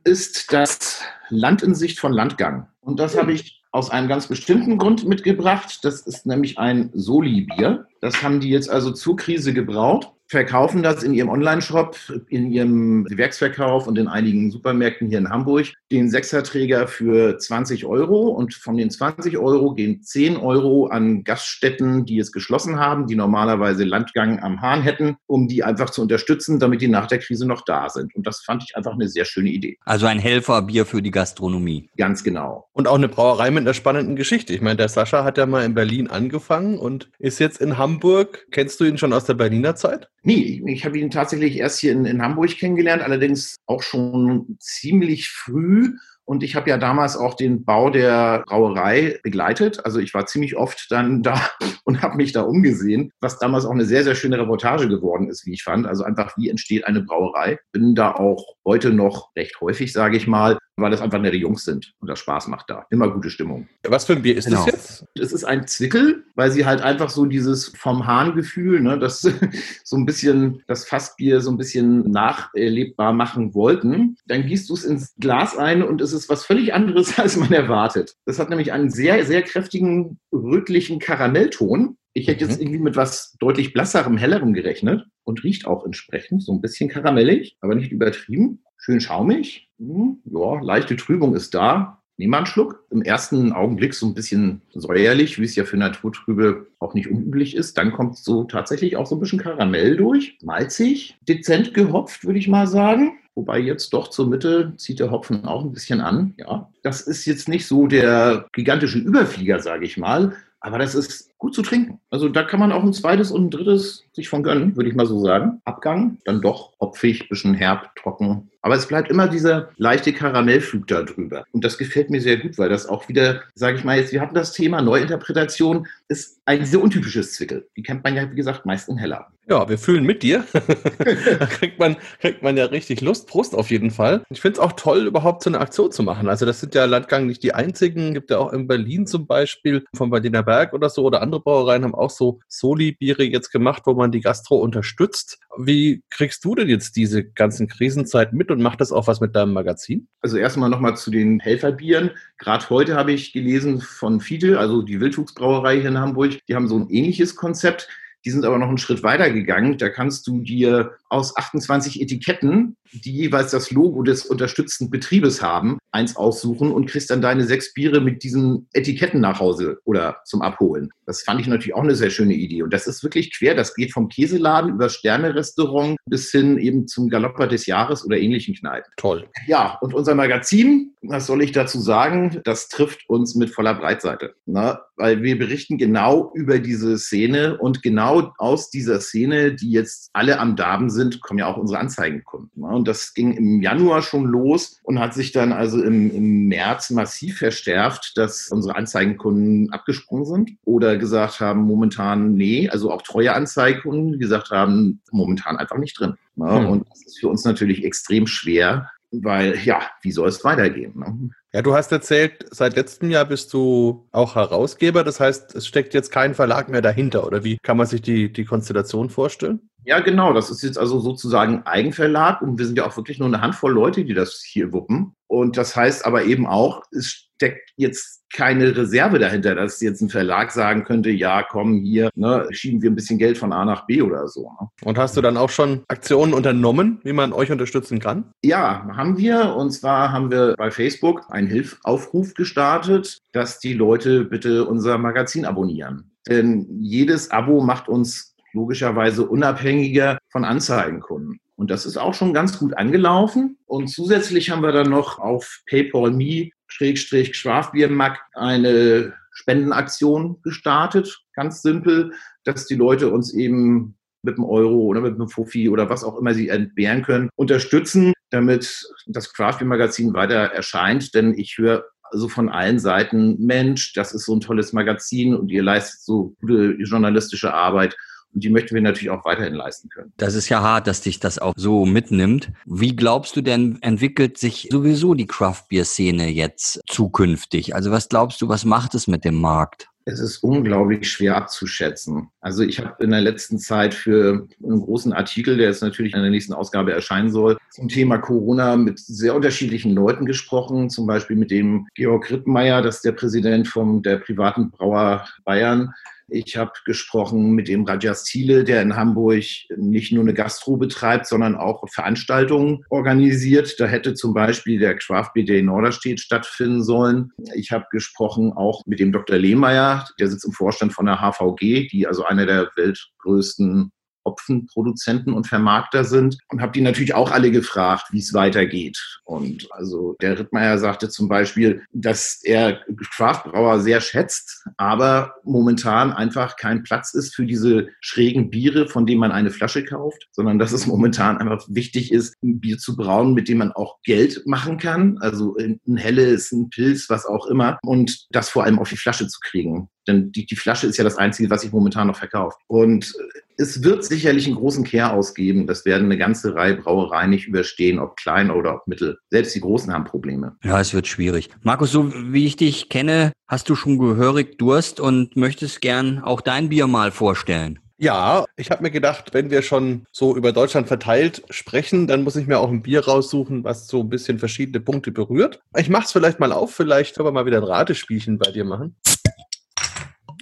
ist 0.05 0.53
das 0.53 1.03
Land 1.31 1.63
in 1.63 1.75
Sicht 1.75 1.99
von 1.99 2.13
Landgang. 2.13 2.69
Und 2.81 3.01
das 3.01 3.19
habe 3.19 3.33
ich 3.33 3.63
aus 3.73 3.91
einem 3.91 4.09
ganz 4.09 4.29
bestimmten 4.29 4.79
Grund 4.79 5.07
mitgebracht. 5.07 5.81
Das 5.83 6.01
ist 6.03 6.27
nämlich 6.27 6.59
ein 6.59 6.91
Soli-Bier. 6.95 7.87
Das 8.01 8.23
haben 8.23 8.41
die 8.41 8.51
jetzt 8.51 8.71
also 8.71 8.93
zur 8.93 9.17
Krise 9.17 9.53
gebraut. 9.53 10.13
Verkaufen 10.29 10.83
das 10.83 11.03
in 11.03 11.15
ihrem 11.15 11.31
Online-Shop, 11.31 11.97
in 12.29 12.51
ihrem 12.51 13.07
Werksverkauf 13.11 13.87
und 13.87 13.99
in 13.99 14.09
einigen 14.09 14.51
Supermärkten 14.51 15.09
hier 15.09 15.19
in 15.19 15.31
Hamburg 15.31 15.67
den 15.91 16.11
Sechserträger 16.11 16.87
für 16.87 17.39
20 17.39 17.87
Euro 17.87 18.29
und 18.29 18.55
von 18.55 18.77
den 18.77 18.91
20 18.91 19.39
Euro 19.39 19.75
gehen 19.75 20.03
10 20.03 20.37
Euro 20.37 20.87
an 20.89 21.25
Gaststätten, 21.25 22.05
die 22.05 22.19
es 22.19 22.31
geschlossen 22.31 22.79
haben, 22.79 23.07
die 23.07 23.17
normalerweise 23.17 23.85
Landgang 23.85 24.41
am 24.43 24.61
Hahn 24.61 24.83
hätten, 24.83 25.17
um 25.27 25.49
die 25.49 25.65
einfach 25.65 25.91
zu 25.91 26.03
unterstützen, 26.03 26.59
damit 26.59 26.83
die 26.83 26.89
nach 26.89 27.07
der 27.07 27.19
Krise 27.19 27.47
noch 27.47 27.63
da 27.65 27.89
sind. 27.89 28.15
Und 28.15 28.27
das 28.27 28.41
fand 28.41 28.63
ich 28.65 28.77
einfach 28.77 28.93
eine 28.93 29.09
sehr 29.09 29.25
schöne 29.25 29.49
Idee. 29.49 29.79
Also 29.85 30.07
ein 30.07 30.19
Helferbier 30.19 30.85
für 30.85 31.01
die 31.01 31.11
Gastronomie. 31.11 31.89
Ganz 31.97 32.23
genau. 32.23 32.69
Und 32.73 32.87
auch 32.87 32.97
eine 32.97 33.09
Brauerei 33.09 33.51
mit 33.51 33.63
einer 33.63 33.75
spannenden 33.75 34.17
Geschichte. 34.17 34.53
Ich 34.53 34.61
meine, 34.61 34.77
der 34.77 34.89
Sascha 34.89 35.25
hat 35.25 35.39
ja 35.39 35.47
mal 35.47 35.65
in 35.65 35.75
Berlin 35.75 36.09
angefangen 36.09 36.79
und 36.79 37.11
ist 37.19 37.39
jetzt 37.39 37.61
in 37.61 37.79
Hamburg. 37.79 38.47
Kennst 38.51 38.79
du 38.81 38.85
ihn 38.85 38.99
schon 38.99 39.13
aus 39.13 39.25
der 39.25 39.35
Berliner 39.35 39.75
Zeit? 39.75 40.09
Nee, 40.23 40.63
ich 40.67 40.85
habe 40.85 40.99
ihn 40.99 41.11
tatsächlich 41.11 41.57
erst 41.57 41.81
hier 41.81 41.93
in, 41.93 42.05
in 42.05 42.23
Hamburg 42.23 42.57
kennengelernt, 42.59 43.03
allerdings 43.03 43.57
auch 43.67 43.83
schon 43.83 44.57
ziemlich 44.61 45.29
früh. 45.31 45.95
Und 46.29 46.43
ich 46.43 46.55
habe 46.55 46.69
ja 46.69 46.77
damals 46.77 47.17
auch 47.17 47.33
den 47.33 47.65
Bau 47.65 47.89
der 47.89 48.45
Brauerei 48.47 49.19
begleitet. 49.23 49.87
Also 49.87 49.99
ich 49.99 50.13
war 50.13 50.27
ziemlich 50.27 50.59
oft 50.59 50.89
dann 50.91 51.23
da 51.23 51.41
und 51.85 52.03
habe 52.03 52.19
mich 52.19 52.33
da 52.33 52.43
umgesehen, 52.43 53.13
was 53.23 53.39
damals 53.39 53.65
auch 53.65 53.71
eine 53.71 53.87
sehr, 53.87 54.05
sehr 54.05 54.15
schöne 54.15 54.39
Reportage 54.39 54.89
geworden 54.89 55.31
ist, 55.31 55.47
wie 55.47 55.55
ich 55.55 55.63
fand. 55.63 55.87
Also 55.87 56.05
einfach, 56.05 56.37
wie 56.37 56.51
entsteht 56.51 56.87
eine 56.87 57.01
Brauerei. 57.01 57.59
Bin 57.73 57.95
da 57.95 58.13
auch 58.13 58.57
heute 58.67 58.91
noch 58.91 59.35
recht 59.37 59.59
häufig, 59.63 59.95
sage 59.95 60.19
ich 60.19 60.27
mal, 60.27 60.59
weil 60.77 60.91
das 60.91 61.01
einfach 61.01 61.19
nette 61.19 61.37
Jungs 61.37 61.65
sind 61.65 61.95
und 62.01 62.09
das 62.09 62.19
Spaß 62.19 62.49
macht 62.49 62.69
da. 62.69 62.87
Immer 62.91 63.11
gute 63.11 63.31
Stimmung. 63.31 63.67
Was 63.87 64.05
für 64.05 64.13
ein 64.13 64.23
Bier 64.23 64.37
ist 64.37 64.45
genau. 64.45 64.65
das 64.67 64.75
jetzt? 64.75 65.05
Es 65.19 65.33
ist 65.33 65.45
ein 65.45 65.67
Zwickel, 65.67 66.25
weil 66.35 66.51
sie 66.51 66.67
halt 66.67 66.83
einfach 66.83 67.09
so 67.09 67.25
dieses 67.25 67.69
vom 67.69 68.07
Hahn-Gefühl, 68.07 68.81
ne, 68.81 68.99
das 68.99 69.23
so 69.85 69.97
ein 69.97 70.07
bisschen, 70.07 70.63
das 70.67 70.87
Fassbier 70.87 71.41
so 71.41 71.51
ein 71.51 71.57
bisschen 71.57 72.11
nacherlebbar 72.11 73.13
machen 73.13 73.55
wollten. 73.55 74.17
Dann 74.27 74.47
gießt 74.47 74.69
du 74.69 74.75
es 74.75 74.85
ins 74.85 75.15
Glas 75.19 75.57
ein 75.57 75.83
und 75.83 76.01
es 76.01 76.13
ist 76.13 76.18
was 76.29 76.47
völlig 76.47 76.73
anderes, 76.75 77.19
als 77.19 77.37
man 77.37 77.53
erwartet. 77.53 78.15
Das 78.25 78.39
hat 78.39 78.49
nämlich 78.49 78.73
einen 78.73 78.91
sehr, 78.91 79.25
sehr 79.25 79.43
kräftigen, 79.43 80.19
rötlichen 80.33 80.99
Karamellton. 80.99 81.97
Ich 82.15 82.27
hätte 82.27 82.45
jetzt 82.45 82.57
mhm. 82.57 82.67
irgendwie 82.67 82.83
mit 82.83 82.97
was 82.97 83.37
deutlich 83.39 83.73
blasserem, 83.73 84.17
hellerem 84.17 84.55
gerechnet 84.55 85.05
und 85.25 85.45
riecht 85.45 85.67
auch 85.67 85.85
entsprechend 85.85 86.43
so 86.43 86.53
ein 86.53 86.61
bisschen 86.61 86.89
karamellig, 86.89 87.57
aber 87.61 87.75
nicht 87.75 87.93
übertrieben. 87.93 88.63
Schön 88.79 89.01
schaumig. 89.01 89.69
Hm, 89.79 90.23
ja, 90.25 90.61
leichte 90.61 90.97
Trübung 90.97 91.35
ist 91.35 91.55
da. 91.55 92.03
Nehmen 92.17 92.33
wir 92.33 92.39
einen 92.39 92.47
Schluck. 92.47 92.85
Im 92.91 93.03
ersten 93.03 93.53
Augenblick 93.53 93.95
so 93.95 94.05
ein 94.07 94.15
bisschen 94.15 94.63
säuerlich, 94.75 95.39
wie 95.39 95.45
es 95.45 95.55
ja 95.55 95.65
für 95.65 95.77
Naturtrübe 95.77 96.67
auch 96.81 96.95
nicht 96.95 97.09
unüblich 97.09 97.55
ist. 97.55 97.79
Dann 97.79 97.93
kommt 97.93 98.17
so 98.17 98.43
tatsächlich 98.43 98.97
auch 98.97 99.07
so 99.07 99.15
ein 99.15 99.21
bisschen 99.21 99.39
Karamell 99.39 99.97
durch. 99.97 100.37
Malzig, 100.43 101.17
dezent 101.29 101.75
gehopft, 101.75 102.25
würde 102.25 102.41
ich 102.41 102.49
mal 102.49 102.67
sagen. 102.67 103.19
Wobei 103.39 103.61
jetzt 103.61 103.93
doch 103.93 104.09
zur 104.09 104.27
Mitte 104.27 104.73
zieht 104.79 104.99
der 104.99 105.13
Hopfen 105.13 105.45
auch 105.45 105.63
ein 105.63 105.71
bisschen 105.71 106.01
an. 106.01 106.35
Ja, 106.39 106.69
das 106.83 107.03
ist 107.03 107.25
jetzt 107.25 107.49
nicht 107.49 107.69
so 107.69 107.87
der 107.87 108.49
gigantische 108.53 108.99
Überflieger, 108.99 109.61
sage 109.61 109.85
ich 109.85 109.97
mal. 109.97 110.33
Aber 110.59 110.79
das 110.79 110.97
ist 110.97 111.38
gut 111.39 111.55
zu 111.55 111.63
trinken. 111.63 112.01
Also 112.11 112.29
da 112.29 112.43
kann 112.43 112.61
man 112.61 112.73
auch 112.73 112.83
ein 112.83 112.93
zweites 112.93 113.31
und 113.31 113.47
ein 113.47 113.51
drittes 113.51 114.05
sich 114.13 114.29
von 114.29 114.43
gönnen, 114.43 114.77
würde 114.77 114.91
ich 114.91 114.97
mal 114.97 115.07
so 115.07 115.21
sagen. 115.21 115.61
Abgang, 115.65 116.19
dann 116.25 116.41
doch 116.41 116.73
hopfig, 116.81 117.29
bisschen 117.29 117.55
herb, 117.55 117.95
trocken. 117.97 118.51
Aber 118.61 118.75
es 118.75 118.87
bleibt 118.87 119.11
immer 119.11 119.29
dieser 119.29 119.71
leichte 119.77 120.13
Karamellflug 120.13 120.87
da 120.89 121.03
drüber. 121.03 121.45
Und 121.53 121.65
das 121.65 121.79
gefällt 121.79 122.11
mir 122.11 122.21
sehr 122.21 122.37
gut, 122.39 122.59
weil 122.59 122.69
das 122.69 122.87
auch 122.87 123.09
wieder, 123.09 123.43
sage 123.55 123.79
ich 123.79 123.85
mal 123.85 123.97
jetzt, 123.97 124.13
wir 124.13 124.21
hatten 124.21 124.35
das 124.35 124.53
Thema 124.53 124.83
Neuinterpretation, 124.83 125.87
ist 126.09 126.41
ein 126.45 126.65
sehr 126.65 126.83
untypisches 126.83 127.35
Zwickel. 127.35 127.69
Die 127.77 127.83
kennt 127.83 128.03
man 128.03 128.17
ja, 128.17 128.31
wie 128.31 128.35
gesagt, 128.35 128.67
meist 128.67 128.89
in 128.89 128.99
heller. 128.99 129.29
Ja, 129.49 129.67
wir 129.69 129.79
fühlen 129.79 130.05
mit 130.05 130.23
dir. 130.23 130.45
da 131.39 131.47
kriegt 131.47 131.79
man, 131.79 131.97
kriegt 132.21 132.43
man 132.43 132.57
ja 132.57 132.67
richtig 132.67 133.01
Lust. 133.01 133.29
Prost 133.29 133.55
auf 133.55 133.71
jeden 133.71 133.91
Fall. 133.91 134.23
Ich 134.29 134.43
finde 134.43 134.59
es 134.59 134.61
auch 134.61 134.73
toll, 134.73 135.07
überhaupt 135.07 135.43
so 135.43 135.49
eine 135.49 135.61
Aktion 135.61 135.91
zu 135.91 136.03
machen. 136.03 136.29
Also 136.29 136.45
das 136.45 136.61
sind 136.61 136.75
ja 136.75 136.85
Landgang 136.85 137.27
nicht 137.27 137.43
die 137.43 137.55
einzigen. 137.55 138.13
Gibt 138.13 138.31
ja 138.31 138.39
auch 138.39 138.53
in 138.53 138.67
Berlin 138.67 139.07
zum 139.07 139.27
Beispiel 139.27 139.87
von 139.95 140.11
Berliner 140.11 140.43
Berg 140.43 140.75
oder 140.75 140.91
so 140.91 141.05
oder 141.05 141.23
andere 141.29 141.43
Brauereien 141.43 141.85
haben 141.85 141.95
auch 141.95 142.11
so 142.11 142.41
Soli-Biere 142.49 143.23
jetzt 143.23 143.51
gemacht, 143.51 143.83
wo 143.85 143.95
man 143.95 144.11
die 144.11 144.21
Gastro 144.21 144.57
unterstützt. 144.57 145.39
Wie 145.59 146.03
kriegst 146.11 146.45
du 146.45 146.55
denn 146.55 146.69
jetzt 146.69 146.97
diese 146.97 147.25
ganzen 147.25 147.69
Krisenzeiten 147.69 148.37
mit 148.37 148.51
und 148.51 148.63
macht 148.63 148.81
das 148.81 148.93
auch 148.93 149.07
was 149.07 149.21
mit 149.21 149.37
deinem 149.37 149.53
Magazin? 149.53 150.09
Also 150.23 150.39
erstmal 150.39 150.71
nochmal 150.71 150.97
zu 150.97 151.11
den 151.11 151.39
Helferbieren. 151.39 152.11
Gerade 152.39 152.69
heute 152.71 152.97
habe 152.97 153.13
ich 153.13 153.33
gelesen 153.33 153.81
von 153.81 154.21
Fiete, 154.21 154.59
also 154.59 154.83
die 154.83 155.01
Wildwuchsbrauerei 155.01 155.81
hier 155.81 155.91
in 155.91 155.99
Hamburg. 155.99 156.39
Die 156.49 156.55
haben 156.55 156.69
so 156.69 156.79
ein 156.79 156.89
ähnliches 156.91 157.37
Konzept. 157.37 157.89
Die 158.25 158.31
sind 158.31 158.45
aber 158.45 158.59
noch 158.59 158.69
einen 158.69 158.79
Schritt 158.79 159.03
weiter 159.03 159.31
gegangen. 159.31 159.79
Da 159.79 159.91
kannst 159.91 160.27
du 160.27 160.41
dir 160.41 160.93
aus 161.09 161.37
28 161.37 162.01
Etiketten, 162.01 162.77
die 162.93 163.13
jeweils 163.13 163.51
das 163.51 163.71
Logo 163.71 164.03
des 164.03 164.27
unterstützten 164.27 164.91
Betriebes 164.91 165.43
haben, 165.43 165.79
eins 165.93 166.17
aussuchen 166.17 166.71
und 166.71 166.87
kriegst 166.87 167.11
dann 167.11 167.23
deine 167.23 167.45
sechs 167.45 167.73
Biere 167.73 168.01
mit 168.01 168.23
diesen 168.23 168.69
Etiketten 168.73 169.21
nach 169.21 169.41
Hause 169.41 169.79
oder 169.85 170.19
zum 170.25 170.43
Abholen. 170.43 170.91
Das 171.07 171.23
fand 171.23 171.41
ich 171.41 171.47
natürlich 171.47 171.75
auch 171.75 171.83
eine 171.83 171.95
sehr 171.95 172.11
schöne 172.11 172.35
Idee. 172.35 172.63
Und 172.63 172.73
das 172.73 172.87
ist 172.87 173.03
wirklich 173.03 173.37
quer. 173.37 173.55
Das 173.55 173.75
geht 173.75 173.93
vom 173.93 174.09
Käseladen 174.09 174.75
über 174.75 174.89
Sterne-Restaurant 174.89 175.97
bis 176.07 176.31
hin 176.31 176.59
eben 176.59 176.87
zum 176.87 177.09
Galopper 177.09 177.47
des 177.47 177.67
Jahres 177.67 178.05
oder 178.05 178.19
ähnlichen 178.19 178.55
Kneipen. 178.55 178.91
Toll. 178.97 179.29
Ja, 179.47 179.79
und 179.81 179.95
unser 179.95 180.15
Magazin, 180.15 180.95
was 181.03 181.27
soll 181.27 181.43
ich 181.43 181.53
dazu 181.53 181.81
sagen? 181.81 182.41
Das 182.45 182.69
trifft 182.69 183.09
uns 183.09 183.35
mit 183.35 183.51
voller 183.51 183.75
Breitseite. 183.75 184.35
Ne? 184.47 184.79
Weil 184.97 185.23
wir 185.23 185.39
berichten 185.39 185.79
genau 185.79 186.33
über 186.35 186.59
diese 186.59 186.99
Szene 186.99 187.57
und 187.59 187.83
genau 187.83 188.33
aus 188.39 188.71
dieser 188.71 189.01
Szene, 189.01 189.55
die 189.55 189.71
jetzt 189.71 190.11
alle 190.13 190.39
am 190.39 190.57
Darben 190.57 190.91
sind, 190.91 190.98
kommen 191.21 191.39
ja 191.39 191.47
auch 191.47 191.57
unsere 191.57 191.79
Anzeigenkunden. 191.79 192.51
Ne? 192.55 192.69
Und 192.69 192.89
das 192.89 193.15
ging 193.15 193.33
im 193.33 193.63
Januar 193.63 194.03
schon 194.03 194.25
los 194.25 194.81
und 194.83 194.99
hat 194.99 195.15
sich 195.15 195.33
dann 195.33 195.53
also 195.53 195.83
im, 195.83 196.15
im 196.15 196.49
März 196.49 196.91
massiv 196.91 197.39
verstärkt, 197.39 198.13
dass 198.17 198.49
unsere 198.49 198.77
Anzeigenkunden 198.77 199.71
abgesprungen 199.73 200.27
sind 200.27 200.51
oder 200.65 200.97
gesagt 200.97 201.41
haben, 201.41 201.61
momentan 201.63 202.35
nee, 202.35 202.69
also 202.69 202.91
auch 202.91 203.03
treue 203.03 203.35
Anzeigenkunden, 203.35 204.13
die 204.13 204.19
gesagt 204.19 204.51
haben, 204.51 205.01
momentan 205.11 205.57
einfach 205.57 205.79
nicht 205.79 205.99
drin. 205.99 206.15
Ne? 206.37 206.61
Hm. 206.61 206.67
Und 206.67 206.89
das 206.91 207.03
ist 207.07 207.21
für 207.21 207.29
uns 207.29 207.45
natürlich 207.45 207.85
extrem 207.85 208.27
schwer, 208.27 208.91
weil 209.11 209.59
ja, 209.65 209.81
wie 210.03 210.13
soll 210.13 210.29
es 210.29 210.45
weitergehen? 210.45 210.93
Ne? 210.97 211.31
Ja, 211.53 211.63
du 211.63 211.75
hast 211.75 211.91
erzählt, 211.93 212.45
seit 212.51 212.77
letztem 212.77 213.11
Jahr 213.11 213.25
bist 213.25 213.55
du 213.55 214.07
auch 214.13 214.35
Herausgeber. 214.35 215.03
Das 215.03 215.19
heißt, 215.19 215.55
es 215.55 215.67
steckt 215.67 215.95
jetzt 215.95 216.13
kein 216.13 216.35
Verlag 216.35 216.69
mehr 216.69 216.83
dahinter. 216.83 217.27
Oder 217.27 217.43
wie 217.43 217.57
kann 217.63 217.79
man 217.79 217.87
sich 217.87 218.03
die, 218.03 218.31
die 218.31 218.45
Konstellation 218.45 219.09
vorstellen? 219.09 219.71
Ja, 219.85 220.01
genau. 220.01 220.33
Das 220.33 220.51
ist 220.51 220.63
jetzt 220.63 220.79
also 220.79 221.01
sozusagen 221.01 221.63
Eigenverlag. 221.65 222.43
Und 222.43 222.59
wir 222.59 222.67
sind 222.67 222.77
ja 222.77 222.87
auch 222.87 222.97
wirklich 222.97 223.19
nur 223.19 223.29
eine 223.29 223.41
Handvoll 223.41 223.73
Leute, 223.73 224.05
die 224.05 224.15
das 224.15 224.43
hier 224.45 224.73
wuppen. 224.73 225.15
Und 225.27 225.57
das 225.57 225.77
heißt 225.77 226.05
aber 226.07 226.25
eben 226.25 226.47
auch, 226.47 226.83
es 226.91 227.29
steckt 227.39 227.71
jetzt 227.77 228.25
keine 228.35 228.77
Reserve 228.77 229.19
dahinter, 229.19 229.55
dass 229.55 229.81
jetzt 229.81 230.01
ein 230.01 230.09
Verlag 230.09 230.51
sagen 230.51 230.85
könnte, 230.85 231.11
ja, 231.11 231.43
komm, 231.43 231.83
hier 231.83 232.11
ne, 232.15 232.47
schieben 232.51 232.83
wir 232.83 232.91
ein 232.91 232.97
bisschen 232.97 233.19
Geld 233.19 233.39
von 233.39 233.53
A 233.53 233.65
nach 233.65 233.87
B 233.87 234.03
oder 234.03 234.27
so. 234.27 234.51
Ne? 234.61 234.69
Und 234.85 234.99
hast 234.99 235.17
du 235.17 235.21
dann 235.21 235.37
auch 235.37 235.51
schon 235.51 235.85
Aktionen 235.89 236.35
unternommen, 236.35 237.01
wie 237.05 237.13
man 237.13 237.33
euch 237.33 237.53
unterstützen 237.53 238.01
kann? 238.01 238.33
Ja, 238.43 238.89
haben 238.97 239.17
wir. 239.17 239.55
Und 239.55 239.71
zwar 239.71 240.13
haben 240.13 240.31
wir 240.31 240.55
bei 240.59 240.71
Facebook 240.71 241.23
einen 241.31 241.47
Hilfaufruf 241.47 242.35
gestartet, 242.35 243.19
dass 243.33 243.61
die 243.61 243.75
Leute 243.75 244.25
bitte 244.25 244.67
unser 244.67 244.99
Magazin 244.99 245.45
abonnieren. 245.45 246.11
Denn 246.29 246.67
jedes 246.81 247.31
Abo 247.31 247.63
macht 247.63 247.89
uns 247.89 248.28
logischerweise 248.53 249.27
unabhängiger 249.27 250.19
von 250.31 250.45
Anzeigenkunden. 250.45 251.41
Und 251.57 251.71
das 251.71 251.87
ist 251.87 251.97
auch 251.97 252.15
schon 252.15 252.33
ganz 252.33 252.59
gut 252.59 252.77
angelaufen. 252.77 253.59
Und 253.67 253.89
zusätzlich 253.89 254.51
haben 254.51 254.63
wir 254.63 254.73
dann 254.73 254.91
noch 254.91 255.19
auf 255.19 255.63
PayPal.me 255.69 256.51
Schrägstrich 256.69 257.35
Schwafbiermarkt 257.37 258.21
eine 258.35 259.15
Spendenaktion 259.33 260.41
gestartet. 260.43 261.25
Ganz 261.35 261.63
simpel, 261.63 262.13
dass 262.45 262.67
die 262.67 262.75
Leute 262.77 263.11
uns 263.11 263.35
eben 263.35 263.97
mit 264.23 264.37
einem 264.37 264.45
Euro 264.45 264.83
oder 264.83 265.01
mit 265.01 265.15
einem 265.15 265.29
Fuffi 265.29 265.69
oder 265.69 265.89
was 265.91 266.05
auch 266.05 266.19
immer 266.19 266.35
sie 266.35 266.49
entbehren 266.49 267.03
können, 267.03 267.31
unterstützen, 267.37 268.13
damit 268.31 268.85
das 269.07 269.33
Craftbeer-Magazin 269.33 270.13
weiter 270.13 270.53
erscheint. 270.53 271.15
Denn 271.15 271.37
ich 271.37 271.57
höre 271.57 271.85
also 272.11 272.29
von 272.29 272.49
allen 272.49 272.79
Seiten, 272.79 273.37
Mensch, 273.39 273.93
das 273.93 274.15
ist 274.15 274.25
so 274.25 274.35
ein 274.35 274.41
tolles 274.41 274.73
Magazin 274.73 275.35
und 275.35 275.51
ihr 275.51 275.63
leistet 275.63 276.01
so 276.01 276.35
gute 276.41 276.77
journalistische 276.79 277.53
Arbeit. 277.53 277.97
Und 278.35 278.45
die 278.45 278.51
möchten 278.51 278.75
wir 278.75 278.83
natürlich 278.83 279.11
auch 279.11 279.25
weiterhin 279.25 279.55
leisten 279.55 279.89
können. 279.89 280.13
Das 280.17 280.35
ist 280.35 280.49
ja 280.49 280.61
hart, 280.61 280.87
dass 280.87 281.01
dich 281.01 281.19
das 281.19 281.39
auch 281.39 281.55
so 281.57 281.87
mitnimmt. 281.87 282.53
Wie 282.67 282.95
glaubst 282.95 283.37
du 283.37 283.41
denn, 283.41 283.79
entwickelt 283.81 284.39
sich 284.39 284.69
sowieso 284.71 285.15
die 285.15 285.27
Craft 285.27 285.65
Beer 285.69 285.85
Szene 285.85 286.29
jetzt 286.29 286.81
zukünftig? 286.89 287.75
Also 287.75 287.91
was 287.91 288.09
glaubst 288.09 288.41
du, 288.41 288.49
was 288.49 288.65
macht 288.65 288.95
es 288.95 289.07
mit 289.07 289.25
dem 289.25 289.35
Markt? 289.35 289.89
Es 290.11 290.21
ist 290.21 290.43
unglaublich 290.43 291.13
schwer 291.13 291.37
abzuschätzen. 291.37 292.31
Also 292.41 292.63
ich 292.63 292.79
habe 292.79 293.05
in 293.05 293.11
der 293.11 293.21
letzten 293.21 293.59
Zeit 293.59 293.93
für 293.93 294.49
einen 294.65 294.81
großen 294.81 295.13
Artikel, 295.13 295.59
der 295.59 295.67
jetzt 295.67 295.83
natürlich 295.83 296.15
in 296.15 296.23
der 296.23 296.31
nächsten 296.31 296.55
Ausgabe 296.55 296.93
erscheinen 296.93 297.31
soll, 297.31 297.59
zum 297.69 297.89
Thema 297.89 298.17
Corona 298.17 298.77
mit 298.77 298.99
sehr 298.99 299.35
unterschiedlichen 299.35 299.95
Leuten 299.95 300.25
gesprochen. 300.25 300.89
Zum 300.89 301.07
Beispiel 301.07 301.37
mit 301.37 301.51
dem 301.51 301.89
Georg 301.95 302.31
Rittmeier, 302.31 302.81
das 302.81 302.97
ist 302.97 303.05
der 303.05 303.13
Präsident 303.13 303.69
vom 303.69 304.03
der 304.03 304.17
privaten 304.17 304.71
Brauer 304.71 305.29
Bayern 305.45 305.93
Ich 306.31 306.59
habe 306.59 306.73
gesprochen 306.85 307.53
mit 307.53 307.69
dem 307.69 307.85
Rajas 307.85 308.25
Thiele, 308.25 308.63
der 308.63 308.83
in 308.83 308.97
Hamburg 308.97 309.45
nicht 309.77 310.13
nur 310.13 310.23
eine 310.23 310.35
Gastro 310.35 310.77
betreibt, 310.77 311.27
sondern 311.27 311.57
auch 311.57 311.89
Veranstaltungen 311.89 312.85
organisiert. 312.91 313.81
Da 313.81 313.87
hätte 313.87 314.13
zum 314.13 314.35
Beispiel 314.35 314.79
der 314.79 314.97
Craft 314.97 315.31
Beer 315.35 315.45
Day 315.45 315.63
Norderstedt 315.63 316.21
stattfinden 316.21 316.83
sollen. 316.83 317.33
Ich 317.55 317.73
habe 317.73 317.87
gesprochen 317.91 318.53
auch 318.53 318.85
mit 318.85 319.01
dem 319.01 319.11
Dr. 319.11 319.39
Lehmeier, 319.39 319.98
der 320.19 320.29
sitzt 320.29 320.45
im 320.45 320.53
Vorstand 320.53 320.93
von 320.93 321.07
der 321.07 321.21
HVG, 321.21 321.89
die 321.89 322.07
also 322.07 322.25
einer 322.25 322.47
der 322.47 322.71
weltgrößten 322.77 323.93
Hopfenproduzenten 324.29 325.33
und 325.33 325.47
Vermarkter 325.47 326.05
sind 326.05 326.39
und 326.49 326.61
habe 326.61 326.73
die 326.73 326.81
natürlich 326.81 327.15
auch 327.15 327.31
alle 327.31 327.51
gefragt, 327.51 328.09
wie 328.11 328.19
es 328.19 328.35
weitergeht. 328.35 328.99
Und 329.25 329.69
also 329.73 330.17
der 330.21 330.39
Rittmeier 330.39 330.79
sagte 330.79 331.09
zum 331.09 331.29
Beispiel, 331.29 331.83
dass 331.93 332.41
er 332.43 332.81
Craftbrauer 333.17 333.81
sehr 333.81 334.01
schätzt, 334.01 334.65
aber 334.77 335.35
momentan 335.45 336.13
einfach 336.13 336.57
kein 336.57 336.83
Platz 336.83 337.15
ist 337.15 337.35
für 337.35 337.47
diese 337.47 337.89
schrägen 338.01 338.51
Biere, 338.51 338.89
von 338.89 339.07
denen 339.07 339.21
man 339.21 339.33
eine 339.33 339.51
Flasche 339.51 339.85
kauft, 339.85 340.29
sondern 340.33 340.59
dass 340.59 340.73
es 340.73 340.87
momentan 340.87 341.39
einfach 341.39 341.67
wichtig 341.69 342.13
ist, 342.13 342.35
ein 342.43 342.61
Bier 342.61 342.79
zu 342.79 342.97
brauen, 342.97 343.35
mit 343.35 343.49
dem 343.49 343.59
man 343.59 343.73
auch 343.73 343.99
Geld 344.03 344.43
machen 344.47 344.79
kann. 344.79 345.19
Also 345.19 345.57
ein 345.57 345.97
helles, 345.97 346.53
ein 346.53 346.71
Pilz, 346.71 347.09
was 347.09 347.27
auch 347.27 347.47
immer. 347.47 347.79
Und 347.83 348.27
das 348.31 348.51
vor 348.51 348.65
allem 348.65 348.79
auf 348.79 348.91
die 348.91 348.97
Flasche 348.97 349.27
zu 349.27 349.39
kriegen. 349.43 349.89
Denn 350.07 350.33
die, 350.33 350.47
die 350.47 350.57
Flasche 350.57 350.87
ist 350.87 350.97
ja 350.97 351.05
das 351.05 351.19
Einzige, 351.19 351.51
was 351.51 351.63
sich 351.63 351.73
momentan 351.73 352.07
noch 352.07 352.17
verkauft. 352.17 352.61
Und 352.67 353.13
es 353.59 353.83
wird 353.83 354.05
sicherlich 354.05 354.47
einen 354.47 354.57
großen 354.57 354.85
Kehr 354.85 355.13
ausgeben. 355.13 355.67
Das 355.67 355.85
werden 355.85 356.05
eine 356.05 356.17
ganze 356.17 356.55
Reihe 356.55 356.77
Brauereien 356.77 357.31
nicht 357.31 357.49
überstehen, 357.49 357.99
ob 357.99 358.17
klein 358.17 358.51
oder 358.51 358.77
ob 358.77 358.87
mittel. 358.87 359.19
Selbst 359.31 359.55
die 359.55 359.61
Großen 359.61 359.93
haben 359.93 360.05
Probleme. 360.05 360.57
Ja, 360.63 360.81
es 360.81 360.95
wird 360.95 361.07
schwierig. 361.07 361.51
Markus, 361.63 361.91
so 361.91 362.13
wie 362.33 362.47
ich 362.47 362.57
dich 362.57 362.89
kenne, 362.89 363.33
hast 363.49 363.69
du 363.69 363.75
schon 363.75 363.99
gehörig 363.99 364.59
Durst 364.59 365.01
und 365.01 365.37
möchtest 365.37 365.81
gern 365.81 366.21
auch 366.21 366.41
dein 366.41 366.69
Bier 366.69 366.87
mal 366.87 367.11
vorstellen. 367.11 367.81
Ja, 368.01 368.45
ich 368.57 368.71
habe 368.71 368.85
mir 368.85 368.93
gedacht, 368.93 369.35
wenn 369.35 369.51
wir 369.51 369.61
schon 369.63 370.05
so 370.13 370.37
über 370.37 370.53
Deutschland 370.53 370.87
verteilt 370.87 371.43
sprechen, 371.51 372.07
dann 372.07 372.23
muss 372.23 372.37
ich 372.37 372.47
mir 372.47 372.61
auch 372.61 372.71
ein 372.71 372.83
Bier 372.83 373.05
raussuchen, 373.05 373.65
was 373.65 373.89
so 373.89 374.03
ein 374.03 374.09
bisschen 374.09 374.39
verschiedene 374.39 374.79
Punkte 374.79 375.11
berührt. 375.11 375.61
Ich 375.77 375.89
mache 375.89 376.05
es 376.05 376.13
vielleicht 376.13 376.39
mal 376.39 376.53
auf, 376.53 376.73
vielleicht 376.73 377.17
können 377.17 377.27
wir 377.27 377.33
mal 377.33 377.45
wieder 377.45 377.57
ein 377.57 377.65
Ratespielchen 377.65 378.39
bei 378.39 378.53
dir 378.53 378.65
machen. 378.65 378.95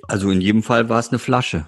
Also 0.08 0.30
in 0.30 0.40
jedem 0.40 0.62
Fall 0.62 0.88
war 0.88 0.98
es 0.98 1.08
eine 1.08 1.18
Flasche. 1.18 1.66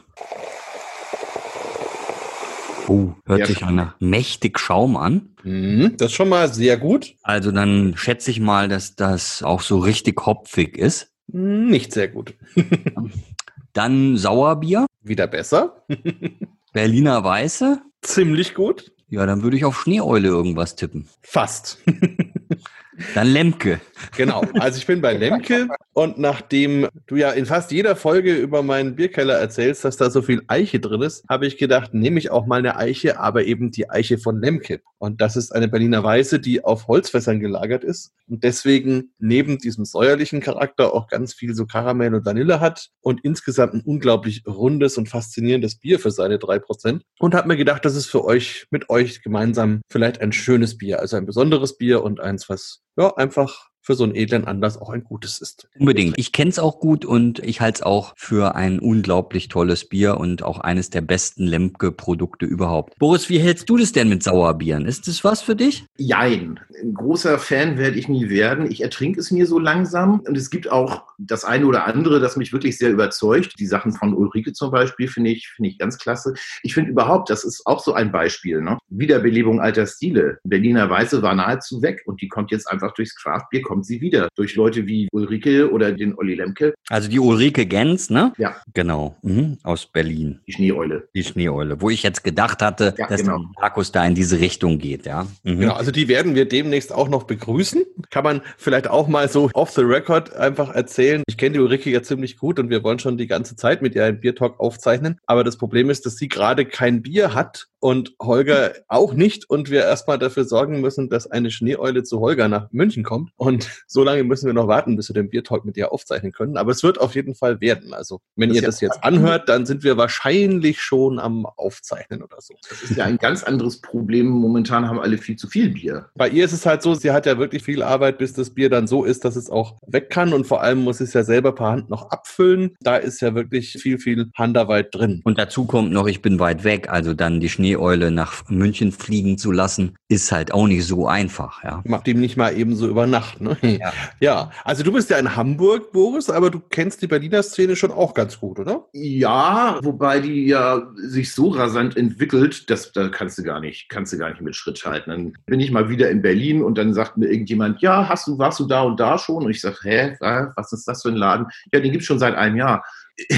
Oh, 2.86 3.12
hört 3.26 3.40
ja, 3.40 3.46
sich 3.46 3.64
einer 3.64 3.94
mächtig 3.98 4.58
Schaum 4.58 4.96
an. 4.96 5.30
Mhm, 5.42 5.96
das 5.98 6.10
ist 6.10 6.16
schon 6.16 6.30
mal 6.30 6.52
sehr 6.52 6.78
gut. 6.78 7.14
Also 7.22 7.52
dann 7.52 7.94
schätze 7.96 8.30
ich 8.30 8.40
mal, 8.40 8.68
dass 8.68 8.96
das 8.96 9.42
auch 9.42 9.60
so 9.60 9.78
richtig 9.78 10.24
hopfig 10.24 10.78
ist. 10.78 11.12
Nicht 11.26 11.92
sehr 11.92 12.08
gut. 12.08 12.34
dann 13.74 14.16
Sauerbier. 14.16 14.86
Wieder 15.02 15.26
besser. 15.26 15.84
Berliner 16.72 17.22
Weiße. 17.22 17.82
Ziemlich 18.02 18.54
gut. 18.54 18.92
Ja, 19.10 19.26
dann 19.26 19.42
würde 19.42 19.56
ich 19.56 19.64
auf 19.64 19.80
Schneeeule 19.80 20.28
irgendwas 20.28 20.76
tippen. 20.76 21.08
Fast. 21.22 21.78
Dann 23.14 23.28
Lemke. 23.28 23.80
Genau. 24.16 24.42
Also 24.58 24.78
ich 24.78 24.86
bin 24.86 25.00
bei 25.00 25.14
Lemke 25.14 25.68
und 25.92 26.18
nachdem 26.18 26.88
du 27.06 27.16
ja 27.16 27.30
in 27.30 27.46
fast 27.46 27.70
jeder 27.70 27.96
Folge 27.96 28.34
über 28.34 28.62
meinen 28.62 28.96
Bierkeller 28.96 29.34
erzählst, 29.34 29.84
dass 29.84 29.96
da 29.96 30.10
so 30.10 30.22
viel 30.22 30.42
Eiche 30.48 30.80
drin 30.80 31.02
ist, 31.02 31.24
habe 31.28 31.46
ich 31.46 31.58
gedacht, 31.58 31.94
nehme 31.94 32.18
ich 32.18 32.30
auch 32.30 32.46
mal 32.46 32.58
eine 32.58 32.76
Eiche, 32.76 33.18
aber 33.18 33.44
eben 33.44 33.70
die 33.70 33.90
Eiche 33.90 34.18
von 34.18 34.40
Lemke. 34.40 34.80
Und 34.98 35.20
das 35.20 35.36
ist 35.36 35.52
eine 35.52 35.68
Berliner 35.68 36.02
Weiße, 36.02 36.40
die 36.40 36.64
auf 36.64 36.88
Holzfässern 36.88 37.40
gelagert 37.40 37.84
ist 37.84 38.12
und 38.28 38.44
deswegen 38.44 39.12
neben 39.18 39.58
diesem 39.58 39.84
säuerlichen 39.84 40.40
Charakter 40.40 40.92
auch 40.92 41.08
ganz 41.08 41.34
viel 41.34 41.54
so 41.54 41.66
Karamell 41.66 42.14
und 42.14 42.24
Vanille 42.24 42.60
hat 42.60 42.88
und 43.00 43.24
insgesamt 43.24 43.74
ein 43.74 43.80
unglaublich 43.80 44.42
rundes 44.46 44.98
und 44.98 45.08
faszinierendes 45.08 45.76
Bier 45.76 45.98
für 45.98 46.10
seine 46.10 46.38
drei 46.38 46.58
Prozent. 46.58 47.02
Und 47.18 47.34
habe 47.34 47.48
mir 47.48 47.56
gedacht, 47.56 47.84
das 47.84 47.96
ist 47.96 48.06
für 48.06 48.24
euch, 48.24 48.66
mit 48.70 48.90
euch 48.90 49.22
gemeinsam 49.22 49.80
vielleicht 49.88 50.20
ein 50.20 50.32
schönes 50.32 50.76
Bier, 50.78 51.00
also 51.00 51.16
ein 51.16 51.26
besonderes 51.26 51.78
Bier 51.78 52.02
und 52.02 52.20
eins, 52.20 52.48
was 52.48 52.82
ja, 52.98 53.14
einfach 53.16 53.67
für 53.88 53.94
so 53.94 54.04
einen 54.04 54.14
edlen 54.14 54.44
Anlass 54.44 54.76
auch 54.76 54.90
ein 54.90 55.02
gutes 55.02 55.40
ist. 55.40 55.66
Unbedingt. 55.78 56.18
Ich 56.18 56.32
kenne 56.32 56.50
es 56.50 56.58
auch 56.58 56.78
gut 56.78 57.06
und 57.06 57.38
ich 57.38 57.62
halte 57.62 57.78
es 57.78 57.82
auch 57.82 58.12
für 58.16 58.54
ein 58.54 58.80
unglaublich 58.80 59.48
tolles 59.48 59.88
Bier 59.88 60.18
und 60.18 60.42
auch 60.42 60.60
eines 60.60 60.90
der 60.90 61.00
besten 61.00 61.44
Lemke-Produkte 61.44 62.44
überhaupt. 62.44 62.98
Boris, 62.98 63.30
wie 63.30 63.38
hältst 63.38 63.70
du 63.70 63.78
das 63.78 63.92
denn 63.92 64.10
mit 64.10 64.22
Sauerbieren? 64.22 64.84
Ist 64.84 65.08
das 65.08 65.24
was 65.24 65.40
für 65.40 65.56
dich? 65.56 65.86
Jein. 65.96 66.60
Ein 66.82 66.92
großer 66.92 67.38
Fan 67.38 67.78
werde 67.78 67.98
ich 67.98 68.10
nie 68.10 68.28
werden. 68.28 68.70
Ich 68.70 68.82
ertrinke 68.82 69.20
es 69.20 69.30
mir 69.30 69.46
so 69.46 69.58
langsam. 69.58 70.20
Und 70.20 70.36
es 70.36 70.50
gibt 70.50 70.70
auch 70.70 71.04
das 71.16 71.46
eine 71.46 71.64
oder 71.64 71.86
andere, 71.86 72.20
das 72.20 72.36
mich 72.36 72.52
wirklich 72.52 72.76
sehr 72.76 72.90
überzeugt. 72.90 73.54
Die 73.58 73.66
Sachen 73.66 73.94
von 73.94 74.12
Ulrike 74.12 74.52
zum 74.52 74.70
Beispiel 74.70 75.08
finde 75.08 75.30
ich, 75.30 75.48
finde 75.48 75.70
ich 75.70 75.78
ganz 75.78 75.96
klasse. 75.96 76.34
Ich 76.62 76.74
finde 76.74 76.90
überhaupt, 76.90 77.30
das 77.30 77.42
ist 77.42 77.62
auch 77.64 77.82
so 77.82 77.94
ein 77.94 78.12
Beispiel. 78.12 78.60
Ne? 78.60 78.76
Wiederbelebung 78.90 79.62
alter 79.62 79.86
Stile. 79.86 80.40
Berliner 80.44 80.90
Weiße 80.90 81.22
war 81.22 81.34
nahezu 81.34 81.80
weg 81.80 82.02
und 82.04 82.20
die 82.20 82.28
kommt 82.28 82.50
jetzt 82.50 82.70
einfach 82.70 82.92
durchs 82.92 83.16
Craftbier, 83.16 83.62
kommt 83.62 83.77
sie 83.82 84.00
wieder. 84.00 84.28
Durch 84.36 84.54
Leute 84.54 84.86
wie 84.86 85.08
Ulrike 85.12 85.70
oder 85.70 85.92
den 85.92 86.16
Olli 86.16 86.34
Lemke. 86.34 86.74
Also 86.88 87.08
die 87.08 87.18
Ulrike 87.18 87.66
Gens, 87.66 88.10
ne? 88.10 88.32
Ja. 88.38 88.56
Genau. 88.74 89.16
Mhm. 89.22 89.58
Aus 89.62 89.86
Berlin. 89.86 90.40
Die 90.46 90.52
Schneeeule. 90.52 91.08
Die 91.14 91.24
Schneeeule. 91.24 91.80
Wo 91.80 91.90
ich 91.90 92.02
jetzt 92.02 92.24
gedacht 92.24 92.62
hatte, 92.62 92.94
ja, 92.96 93.06
dass 93.08 93.22
genau. 93.22 93.44
Markus 93.60 93.92
da 93.92 94.04
in 94.04 94.14
diese 94.14 94.40
Richtung 94.40 94.78
geht, 94.78 95.06
ja. 95.06 95.26
Mhm. 95.44 95.60
Genau, 95.60 95.74
also 95.74 95.90
die 95.90 96.08
werden 96.08 96.34
wir 96.34 96.46
demnächst 96.48 96.92
auch 96.92 97.08
noch 97.08 97.24
begrüßen. 97.24 97.82
Kann 98.10 98.24
man 98.24 98.42
vielleicht 98.56 98.88
auch 98.88 99.08
mal 99.08 99.28
so 99.28 99.50
off 99.54 99.70
the 99.70 99.82
record 99.82 100.34
einfach 100.34 100.74
erzählen. 100.74 101.22
Ich 101.26 101.36
kenne 101.36 101.54
die 101.54 101.60
Ulrike 101.60 101.90
ja 101.90 102.02
ziemlich 102.02 102.36
gut 102.36 102.58
und 102.58 102.70
wir 102.70 102.82
wollen 102.82 102.98
schon 102.98 103.18
die 103.18 103.26
ganze 103.26 103.56
Zeit 103.56 103.82
mit 103.82 103.94
ihr 103.94 104.04
einen 104.04 104.20
Biertalk 104.20 104.58
aufzeichnen. 104.60 105.20
Aber 105.26 105.44
das 105.44 105.56
Problem 105.56 105.90
ist, 105.90 106.06
dass 106.06 106.16
sie 106.16 106.28
gerade 106.28 106.64
kein 106.64 107.02
Bier 107.02 107.34
hat 107.34 107.66
und 107.80 108.14
Holger 108.20 108.72
auch 108.88 109.14
nicht 109.14 109.48
und 109.48 109.70
wir 109.70 109.82
erstmal 109.82 110.18
dafür 110.18 110.44
sorgen 110.44 110.80
müssen, 110.80 111.08
dass 111.08 111.30
eine 111.30 111.50
Schneeeule 111.50 112.02
zu 112.02 112.20
Holger 112.20 112.48
nach 112.48 112.68
München 112.72 113.04
kommt. 113.04 113.30
Und 113.36 113.67
so 113.86 114.04
lange 114.04 114.24
müssen 114.24 114.46
wir 114.46 114.52
noch 114.52 114.68
warten, 114.68 114.96
bis 114.96 115.08
wir 115.08 115.14
den 115.14 115.30
Biertalk 115.30 115.64
mit 115.64 115.76
dir 115.76 115.92
aufzeichnen 115.92 116.32
können. 116.32 116.56
Aber 116.56 116.70
es 116.70 116.82
wird 116.82 117.00
auf 117.00 117.14
jeden 117.14 117.34
Fall 117.34 117.60
werden. 117.60 117.94
Also, 117.94 118.20
wenn 118.36 118.50
das 118.50 118.56
ihr 118.56 118.62
das 118.62 118.80
jetzt 118.80 119.04
anhört, 119.04 119.48
dann 119.48 119.66
sind 119.66 119.84
wir 119.84 119.96
wahrscheinlich 119.96 120.80
schon 120.80 121.18
am 121.18 121.46
Aufzeichnen 121.46 122.22
oder 122.22 122.40
so. 122.40 122.54
Das 122.68 122.82
ist 122.82 122.96
ja 122.96 123.04
ein 123.04 123.18
ganz 123.18 123.42
anderes 123.42 123.80
Problem. 123.80 124.26
Momentan 124.26 124.88
haben 124.88 125.00
alle 125.00 125.18
viel 125.18 125.36
zu 125.36 125.48
viel 125.48 125.70
Bier. 125.70 126.06
Bei 126.14 126.28
ihr 126.28 126.44
ist 126.44 126.52
es 126.52 126.66
halt 126.66 126.82
so, 126.82 126.94
sie 126.94 127.10
hat 127.10 127.26
ja 127.26 127.38
wirklich 127.38 127.62
viel 127.62 127.82
Arbeit, 127.82 128.18
bis 128.18 128.32
das 128.32 128.50
Bier 128.50 128.70
dann 128.70 128.86
so 128.86 129.04
ist, 129.04 129.24
dass 129.24 129.36
es 129.36 129.50
auch 129.50 129.78
weg 129.86 130.10
kann. 130.10 130.32
Und 130.32 130.46
vor 130.46 130.62
allem 130.62 130.78
muss 130.80 131.00
es 131.00 131.12
ja 131.12 131.24
selber 131.24 131.54
per 131.54 131.66
Hand 131.66 131.90
noch 131.90 132.10
abfüllen. 132.10 132.76
Da 132.80 132.96
ist 132.96 133.20
ja 133.20 133.34
wirklich 133.34 133.72
viel, 133.72 133.98
viel 133.98 134.30
Handarbeit 134.36 134.94
drin. 134.94 135.20
Und 135.24 135.38
dazu 135.38 135.64
kommt 135.64 135.92
noch, 135.92 136.06
ich 136.06 136.22
bin 136.22 136.38
weit 136.38 136.64
weg. 136.64 136.88
Also 136.88 137.14
dann 137.14 137.40
die 137.40 137.48
Schneeeule 137.48 138.10
nach 138.10 138.48
München 138.48 138.92
fliegen 138.92 139.38
zu 139.38 139.52
lassen, 139.52 139.96
ist 140.08 140.32
halt 140.32 140.52
auch 140.52 140.66
nicht 140.66 140.84
so 140.86 141.06
einfach. 141.06 141.62
Ja. 141.64 141.82
Macht 141.84 142.08
ihm 142.08 142.20
nicht 142.20 142.36
mal 142.36 142.56
eben 142.56 142.76
so 142.76 142.88
über 142.88 143.06
Nacht. 143.06 143.40
Ne? 143.40 143.47
Ja. 143.62 143.92
ja, 144.20 144.50
also 144.64 144.82
du 144.82 144.92
bist 144.92 145.10
ja 145.10 145.18
in 145.18 145.36
Hamburg, 145.36 145.92
Boris, 145.92 146.30
aber 146.30 146.50
du 146.50 146.60
kennst 146.60 147.02
die 147.02 147.06
Berliner 147.06 147.42
Szene 147.42 147.76
schon 147.76 147.90
auch 147.90 148.14
ganz 148.14 148.38
gut, 148.40 148.58
oder? 148.58 148.86
Ja, 148.92 149.78
wobei 149.82 150.20
die 150.20 150.46
ja 150.46 150.90
sich 150.96 151.32
so 151.32 151.48
rasant 151.48 151.96
entwickelt, 151.96 152.70
dass 152.70 152.92
da 152.92 153.08
kannst 153.08 153.38
du 153.38 153.42
gar 153.42 153.60
nicht, 153.60 153.88
kannst 153.88 154.12
du 154.12 154.18
gar 154.18 154.30
nicht 154.30 154.40
mit 154.40 154.56
Schritt 154.56 154.84
halten. 154.84 155.10
Dann 155.10 155.32
bin 155.46 155.60
ich 155.60 155.70
mal 155.70 155.88
wieder 155.88 156.10
in 156.10 156.22
Berlin 156.22 156.62
und 156.62 156.78
dann 156.78 156.94
sagt 156.94 157.16
mir 157.16 157.28
irgendjemand, 157.28 157.80
ja, 157.82 158.08
hast 158.08 158.26
du, 158.26 158.38
warst 158.38 158.60
du 158.60 158.66
da 158.66 158.82
und 158.82 158.98
da 158.98 159.18
schon? 159.18 159.44
Und 159.44 159.50
ich 159.50 159.60
sage, 159.60 159.78
hä, 159.82 160.16
was 160.56 160.72
ist 160.72 160.86
das 160.86 161.02
für 161.02 161.08
ein 161.08 161.16
Laden? 161.16 161.46
Ja, 161.72 161.80
den 161.80 161.92
gibt 161.92 162.02
es 162.02 162.06
schon 162.06 162.18
seit 162.18 162.34
einem 162.34 162.56
Jahr. 162.56 162.84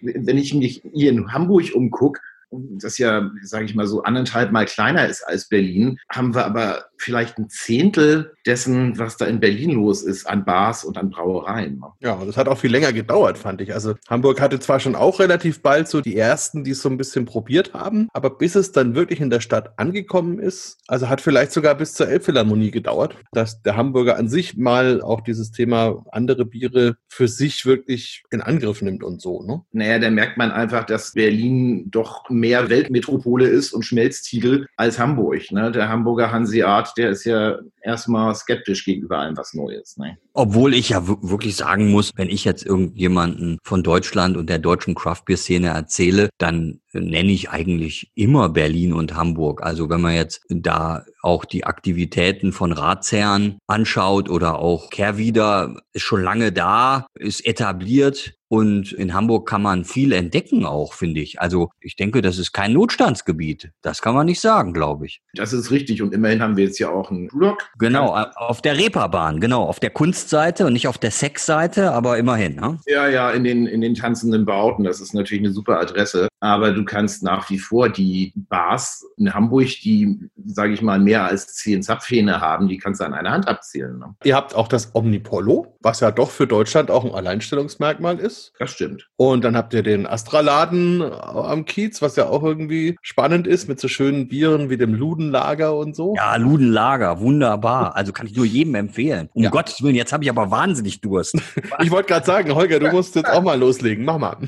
Wenn 0.00 0.38
ich 0.38 0.54
mich 0.54 0.82
hier 0.92 1.10
in 1.10 1.32
Hamburg 1.32 1.74
umgucke, 1.74 2.20
das 2.50 2.98
ja, 2.98 3.30
sage 3.42 3.64
ich 3.64 3.74
mal 3.74 3.86
so, 3.86 4.02
anderthalb 4.02 4.52
Mal 4.52 4.66
kleiner 4.66 5.06
ist 5.08 5.22
als 5.22 5.48
Berlin, 5.48 5.98
haben 6.08 6.34
wir 6.34 6.44
aber 6.44 6.86
vielleicht 6.98 7.38
ein 7.38 7.48
Zehntel 7.48 8.32
dessen, 8.46 8.98
was 8.98 9.16
da 9.16 9.26
in 9.26 9.40
Berlin 9.40 9.72
los 9.72 10.02
ist, 10.02 10.26
an 10.26 10.44
Bars 10.44 10.84
und 10.84 10.96
an 10.98 11.10
Brauereien. 11.10 11.82
Ja, 12.00 12.22
das 12.24 12.36
hat 12.36 12.48
auch 12.48 12.58
viel 12.58 12.70
länger 12.70 12.92
gedauert, 12.92 13.38
fand 13.38 13.60
ich. 13.60 13.74
Also 13.74 13.94
Hamburg 14.08 14.40
hatte 14.40 14.60
zwar 14.60 14.80
schon 14.80 14.94
auch 14.94 15.20
relativ 15.20 15.62
bald 15.62 15.88
so 15.88 16.00
die 16.00 16.16
ersten, 16.16 16.64
die 16.64 16.70
es 16.70 16.82
so 16.82 16.88
ein 16.88 16.96
bisschen 16.96 17.24
probiert 17.24 17.74
haben, 17.74 18.08
aber 18.12 18.30
bis 18.30 18.54
es 18.54 18.72
dann 18.72 18.94
wirklich 18.94 19.20
in 19.20 19.30
der 19.30 19.40
Stadt 19.40 19.78
angekommen 19.78 20.38
ist, 20.38 20.78
also 20.86 21.08
hat 21.08 21.20
vielleicht 21.20 21.52
sogar 21.52 21.74
bis 21.74 21.94
zur 21.94 22.08
Elbphilharmonie 22.08 22.70
gedauert, 22.70 23.16
dass 23.32 23.62
der 23.62 23.76
Hamburger 23.76 24.16
an 24.16 24.28
sich 24.28 24.56
mal 24.56 25.02
auch 25.02 25.20
dieses 25.20 25.50
Thema 25.50 26.04
andere 26.12 26.44
Biere 26.44 26.96
für 27.08 27.28
sich 27.28 27.66
wirklich 27.66 28.22
in 28.30 28.40
Angriff 28.40 28.82
nimmt 28.82 29.02
und 29.02 29.20
so. 29.20 29.42
Ne? 29.42 29.62
Naja, 29.72 29.98
da 29.98 30.10
merkt 30.10 30.38
man 30.38 30.50
einfach, 30.50 30.84
dass 30.84 31.12
Berlin 31.12 31.90
doch 31.90 32.30
mehr 32.38 32.68
Weltmetropole 32.70 33.46
ist 33.46 33.72
und 33.72 33.84
Schmelztiegel 33.84 34.66
als 34.76 34.98
Hamburg. 34.98 35.50
Ne? 35.50 35.70
Der 35.72 35.88
Hamburger 35.88 36.32
Hanseat, 36.32 36.92
der 36.96 37.10
ist 37.10 37.24
ja 37.24 37.58
erstmal 37.82 38.34
skeptisch 38.34 38.84
gegenüber 38.84 39.18
allem, 39.18 39.36
was 39.36 39.54
neu 39.54 39.72
ist. 39.72 39.98
Ne? 39.98 40.18
Obwohl 40.38 40.74
ich 40.74 40.90
ja 40.90 41.06
wirklich 41.06 41.56
sagen 41.56 41.90
muss, 41.90 42.10
wenn 42.14 42.28
ich 42.28 42.44
jetzt 42.44 42.66
irgendjemanden 42.66 43.56
von 43.64 43.82
Deutschland 43.82 44.36
und 44.36 44.50
der 44.50 44.58
deutschen 44.58 44.94
Craft-Bier-Szene 44.94 45.68
erzähle, 45.68 46.28
dann 46.36 46.80
nenne 46.92 47.32
ich 47.32 47.48
eigentlich 47.48 48.10
immer 48.14 48.50
Berlin 48.50 48.92
und 48.92 49.14
Hamburg. 49.14 49.62
Also 49.62 49.88
wenn 49.88 50.02
man 50.02 50.14
jetzt 50.14 50.42
da 50.50 51.04
auch 51.22 51.46
die 51.46 51.64
Aktivitäten 51.64 52.52
von 52.52 52.72
Ratsherren 52.72 53.56
anschaut 53.66 54.28
oder 54.28 54.58
auch 54.58 54.90
Kehrwieder 54.90 55.80
ist 55.94 56.02
schon 56.02 56.22
lange 56.22 56.52
da, 56.52 57.06
ist 57.18 57.46
etabliert, 57.46 58.36
und 58.48 58.92
in 58.92 59.12
Hamburg 59.12 59.48
kann 59.48 59.62
man 59.62 59.84
viel 59.84 60.12
entdecken 60.12 60.64
auch, 60.64 60.92
finde 60.92 61.20
ich. 61.20 61.40
Also 61.40 61.70
ich 61.80 61.96
denke, 61.96 62.22
das 62.22 62.38
ist 62.38 62.52
kein 62.52 62.72
Notstandsgebiet. 62.72 63.72
Das 63.82 64.02
kann 64.02 64.14
man 64.14 64.26
nicht 64.26 64.40
sagen, 64.40 64.72
glaube 64.72 65.06
ich. 65.06 65.20
Das 65.38 65.52
ist 65.52 65.70
richtig. 65.70 66.02
Und 66.02 66.12
immerhin 66.12 66.42
haben 66.42 66.56
wir 66.56 66.64
jetzt 66.64 66.78
ja 66.78 66.90
auch 66.90 67.10
einen 67.10 67.28
Blog. 67.28 67.58
Genau, 67.78 68.14
auf 68.34 68.62
der 68.62 68.76
Reeperbahn, 68.76 69.40
genau. 69.40 69.64
Auf 69.64 69.80
der 69.80 69.90
Kunstseite 69.90 70.66
und 70.66 70.72
nicht 70.72 70.88
auf 70.88 70.98
der 70.98 71.10
Sexseite, 71.10 71.92
aber 71.92 72.18
immerhin. 72.18 72.56
Ne? 72.56 72.78
Ja, 72.86 73.08
ja, 73.08 73.30
in 73.30 73.44
den, 73.44 73.66
in 73.66 73.80
den 73.80 73.94
tanzenden 73.94 74.44
Bauten. 74.44 74.84
Das 74.84 75.00
ist 75.00 75.14
natürlich 75.14 75.44
eine 75.44 75.52
super 75.52 75.78
Adresse. 75.80 76.28
Aber 76.40 76.72
du 76.72 76.84
kannst 76.84 77.22
nach 77.22 77.48
wie 77.50 77.58
vor 77.58 77.88
die 77.88 78.32
Bars 78.34 79.04
in 79.16 79.32
Hamburg, 79.32 79.68
die, 79.82 80.18
sage 80.44 80.74
ich 80.74 80.82
mal, 80.82 80.98
mehr 80.98 81.24
als 81.24 81.54
zehn 81.54 81.82
Zapfhähne 81.82 82.40
haben, 82.40 82.68
die 82.68 82.78
kannst 82.78 83.00
du 83.00 83.04
an 83.04 83.14
einer 83.14 83.30
Hand 83.30 83.48
abzählen. 83.48 83.98
Ne? 83.98 84.14
Ihr 84.24 84.36
habt 84.36 84.54
auch 84.54 84.68
das 84.68 84.94
Omnipollo, 84.94 85.76
was 85.80 86.00
ja 86.00 86.10
doch 86.10 86.30
für 86.30 86.46
Deutschland 86.46 86.90
auch 86.90 87.04
ein 87.04 87.12
Alleinstellungsmerkmal 87.12 88.18
ist. 88.18 88.52
Das 88.58 88.70
stimmt. 88.70 89.08
Und 89.16 89.44
dann 89.44 89.56
habt 89.56 89.72
ihr 89.72 89.82
den 89.82 90.06
Astra-Laden 90.06 91.02
am 91.02 91.64
Kiez, 91.64 92.02
was 92.02 92.16
ja 92.16 92.26
auch 92.26 92.42
irgendwie 92.42 92.96
spannend 93.02 93.46
ist, 93.46 93.68
mit 93.68 93.80
so 93.80 93.88
schönen 93.88 94.28
Bieren 94.28 94.68
wie 94.68 94.76
dem 94.76 94.94
Ludenlager 94.94 95.76
und 95.76 95.96
so. 95.96 96.14
Ja, 96.16 96.36
Ludenlager, 96.36 97.20
wunderbar. 97.20 97.96
Also 97.96 98.12
kann 98.12 98.26
ich 98.26 98.36
nur 98.36 98.44
jedem 98.46 98.74
empfehlen. 98.74 99.30
Um 99.32 99.44
ja. 99.44 99.50
Gottes 99.50 99.82
Willen, 99.82 99.94
jetzt 99.94 100.12
habe 100.12 100.24
ich 100.24 100.30
aber 100.30 100.50
wahnsinnig 100.50 101.00
Durst. 101.00 101.34
ich 101.82 101.90
wollte 101.90 102.08
gerade 102.08 102.26
sagen, 102.26 102.54
Holger, 102.54 102.78
du 102.78 102.90
musst 102.90 103.14
jetzt 103.16 103.30
auch 103.30 103.42
mal 103.42 103.58
loslegen. 103.58 104.04
Mach 104.04 104.18
mal. 104.18 104.36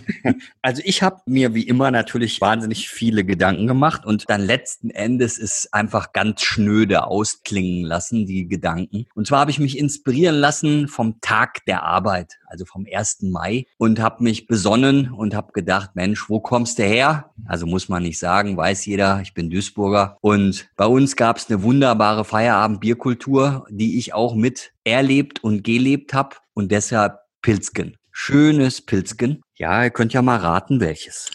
Also 0.62 0.82
ich 0.84 1.02
habe 1.02 1.20
mir 1.26 1.54
wie 1.54 1.62
immer 1.88 1.96
natürlich 1.96 2.38
wahnsinnig 2.42 2.90
viele 2.90 3.24
Gedanken 3.24 3.66
gemacht 3.66 4.04
und 4.04 4.28
dann 4.28 4.42
letzten 4.42 4.90
Endes 4.90 5.38
ist 5.38 5.72
einfach 5.72 6.12
ganz 6.12 6.42
schnöde 6.42 7.06
ausklingen 7.06 7.82
lassen, 7.82 8.26
die 8.26 8.46
Gedanken. 8.46 9.06
Und 9.14 9.26
zwar 9.26 9.40
habe 9.40 9.50
ich 9.50 9.58
mich 9.58 9.78
inspirieren 9.78 10.36
lassen 10.36 10.86
vom 10.86 11.22
Tag 11.22 11.64
der 11.64 11.84
Arbeit, 11.84 12.34
also 12.46 12.66
vom 12.66 12.84
1. 12.90 13.22
Mai 13.22 13.64
und 13.78 14.00
habe 14.00 14.22
mich 14.22 14.46
besonnen 14.46 15.10
und 15.10 15.34
habe 15.34 15.52
gedacht, 15.52 15.92
Mensch, 15.94 16.28
wo 16.28 16.40
kommst 16.40 16.78
du 16.78 16.82
her? 16.82 17.30
Also 17.46 17.64
muss 17.64 17.88
man 17.88 18.02
nicht 18.02 18.18
sagen, 18.18 18.58
weiß 18.58 18.84
jeder, 18.84 19.20
ich 19.22 19.32
bin 19.32 19.48
Duisburger. 19.48 20.18
Und 20.20 20.68
bei 20.76 20.86
uns 20.86 21.16
gab 21.16 21.38
es 21.38 21.48
eine 21.48 21.62
wunderbare 21.62 22.26
Feierabend-Bierkultur, 22.26 23.66
die 23.70 23.96
ich 23.98 24.12
auch 24.12 24.34
mit 24.34 24.72
erlebt 24.84 25.42
und 25.42 25.64
gelebt 25.64 26.12
habe 26.12 26.36
und 26.52 26.70
deshalb 26.70 27.20
Pilzken. 27.40 27.96
Schönes 28.10 28.84
Pilzken. 28.84 29.40
Ja, 29.56 29.84
ihr 29.84 29.90
könnt 29.90 30.12
ja 30.12 30.20
mal 30.20 30.36
raten, 30.36 30.80
welches. 30.80 31.30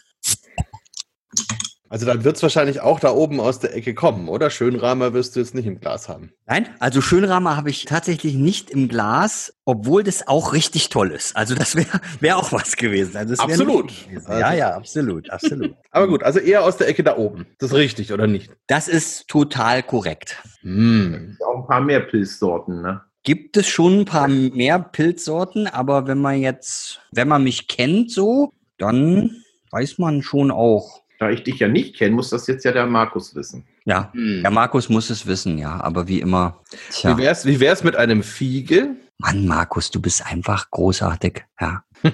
Also 1.93 2.07
dann 2.07 2.23
wird 2.23 2.37
es 2.37 2.41
wahrscheinlich 2.41 2.81
auch 2.81 2.99
da 2.99 3.11
oben 3.11 3.39
aus 3.39 3.59
der 3.59 3.75
Ecke 3.75 3.93
kommen, 3.93 4.27
oder? 4.27 4.49
Schönramer 4.49 5.13
wirst 5.13 5.35
du 5.35 5.39
jetzt 5.41 5.53
nicht 5.53 5.67
im 5.67 5.79
Glas 5.79 6.09
haben. 6.09 6.31
Nein, 6.47 6.67
also 6.79 7.01
Schönramer 7.01 7.55
habe 7.55 7.69
ich 7.69 7.85
tatsächlich 7.85 8.33
nicht 8.33 8.71
im 8.71 8.87
Glas, 8.87 9.53
obwohl 9.63 10.01
das 10.01 10.27
auch 10.27 10.53
richtig 10.53 10.89
toll 10.89 11.11
ist. 11.11 11.37
Also 11.37 11.53
das 11.53 11.75
wäre 11.75 12.01
wär 12.19 12.37
auch 12.37 12.51
was 12.51 12.77
gewesen. 12.77 13.15
Also 13.15 13.35
absolut. 13.35 13.89
Gewesen. 14.07 14.25
Ja, 14.27 14.47
also. 14.47 14.57
ja, 14.57 14.75
absolut, 14.75 15.29
absolut. 15.29 15.75
Aber 15.91 16.07
gut, 16.07 16.23
also 16.23 16.39
eher 16.39 16.63
aus 16.63 16.77
der 16.77 16.87
Ecke 16.87 17.03
da 17.03 17.15
oben. 17.15 17.45
Das 17.59 17.69
ist 17.69 17.77
richtig, 17.77 18.11
oder 18.11 18.25
nicht? 18.25 18.49
Das 18.65 18.87
ist 18.87 19.27
total 19.27 19.83
korrekt. 19.83 20.41
Mm. 20.63 21.35
Auch 21.45 21.59
ein 21.59 21.67
paar 21.67 21.81
mehr 21.81 21.99
Pilzsorten, 21.99 22.81
ne? 22.81 23.01
Gibt 23.21 23.55
es 23.55 23.67
schon 23.67 23.99
ein 23.99 24.05
paar 24.05 24.27
mehr 24.27 24.79
Pilzsorten, 24.79 25.67
aber 25.67 26.07
wenn 26.07 26.17
man 26.17 26.41
jetzt, 26.41 27.01
wenn 27.11 27.27
man 27.27 27.43
mich 27.43 27.67
kennt 27.67 28.09
so, 28.09 28.51
dann 28.79 29.43
weiß 29.69 29.99
man 29.99 30.23
schon 30.23 30.49
auch, 30.49 31.02
da 31.23 31.29
ich 31.29 31.43
dich 31.43 31.59
ja 31.59 31.69
nicht 31.69 31.95
kenne, 31.95 32.15
muss 32.15 32.29
das 32.29 32.47
jetzt 32.47 32.65
ja 32.65 32.71
der 32.73 32.85
Markus 32.85 33.33
wissen. 33.33 33.65
Ja, 33.85 34.11
hm. 34.13 34.41
der 34.41 34.51
Markus 34.51 34.89
muss 34.89 35.09
es 35.09 35.25
wissen, 35.25 35.57
ja. 35.57 35.79
Aber 35.81 36.07
wie 36.07 36.19
immer. 36.19 36.61
Tja. 36.91 37.17
Wie 37.17 37.21
wär's, 37.21 37.45
wie 37.45 37.59
wär's 37.59 37.83
mit 37.83 37.95
einem 37.95 38.23
Fiege? 38.23 38.97
Mann, 39.19 39.47
Markus, 39.47 39.89
du 39.89 40.01
bist 40.01 40.25
einfach 40.25 40.69
großartig, 40.69 41.45
ja. 41.61 41.83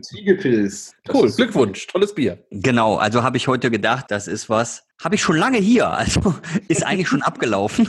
Ziegepilz. 0.00 0.94
Cool, 1.12 1.30
Glückwunsch, 1.30 1.86
tolles 1.86 2.14
Bier. 2.14 2.42
Genau, 2.50 2.96
also 2.96 3.22
habe 3.22 3.36
ich 3.36 3.46
heute 3.48 3.70
gedacht, 3.70 4.06
das 4.08 4.26
ist 4.26 4.48
was, 4.48 4.86
habe 5.02 5.14
ich 5.14 5.22
schon 5.22 5.36
lange 5.36 5.58
hier, 5.58 5.90
also 5.90 6.34
ist 6.68 6.84
eigentlich 6.84 7.08
schon 7.08 7.22
abgelaufen. 7.22 7.88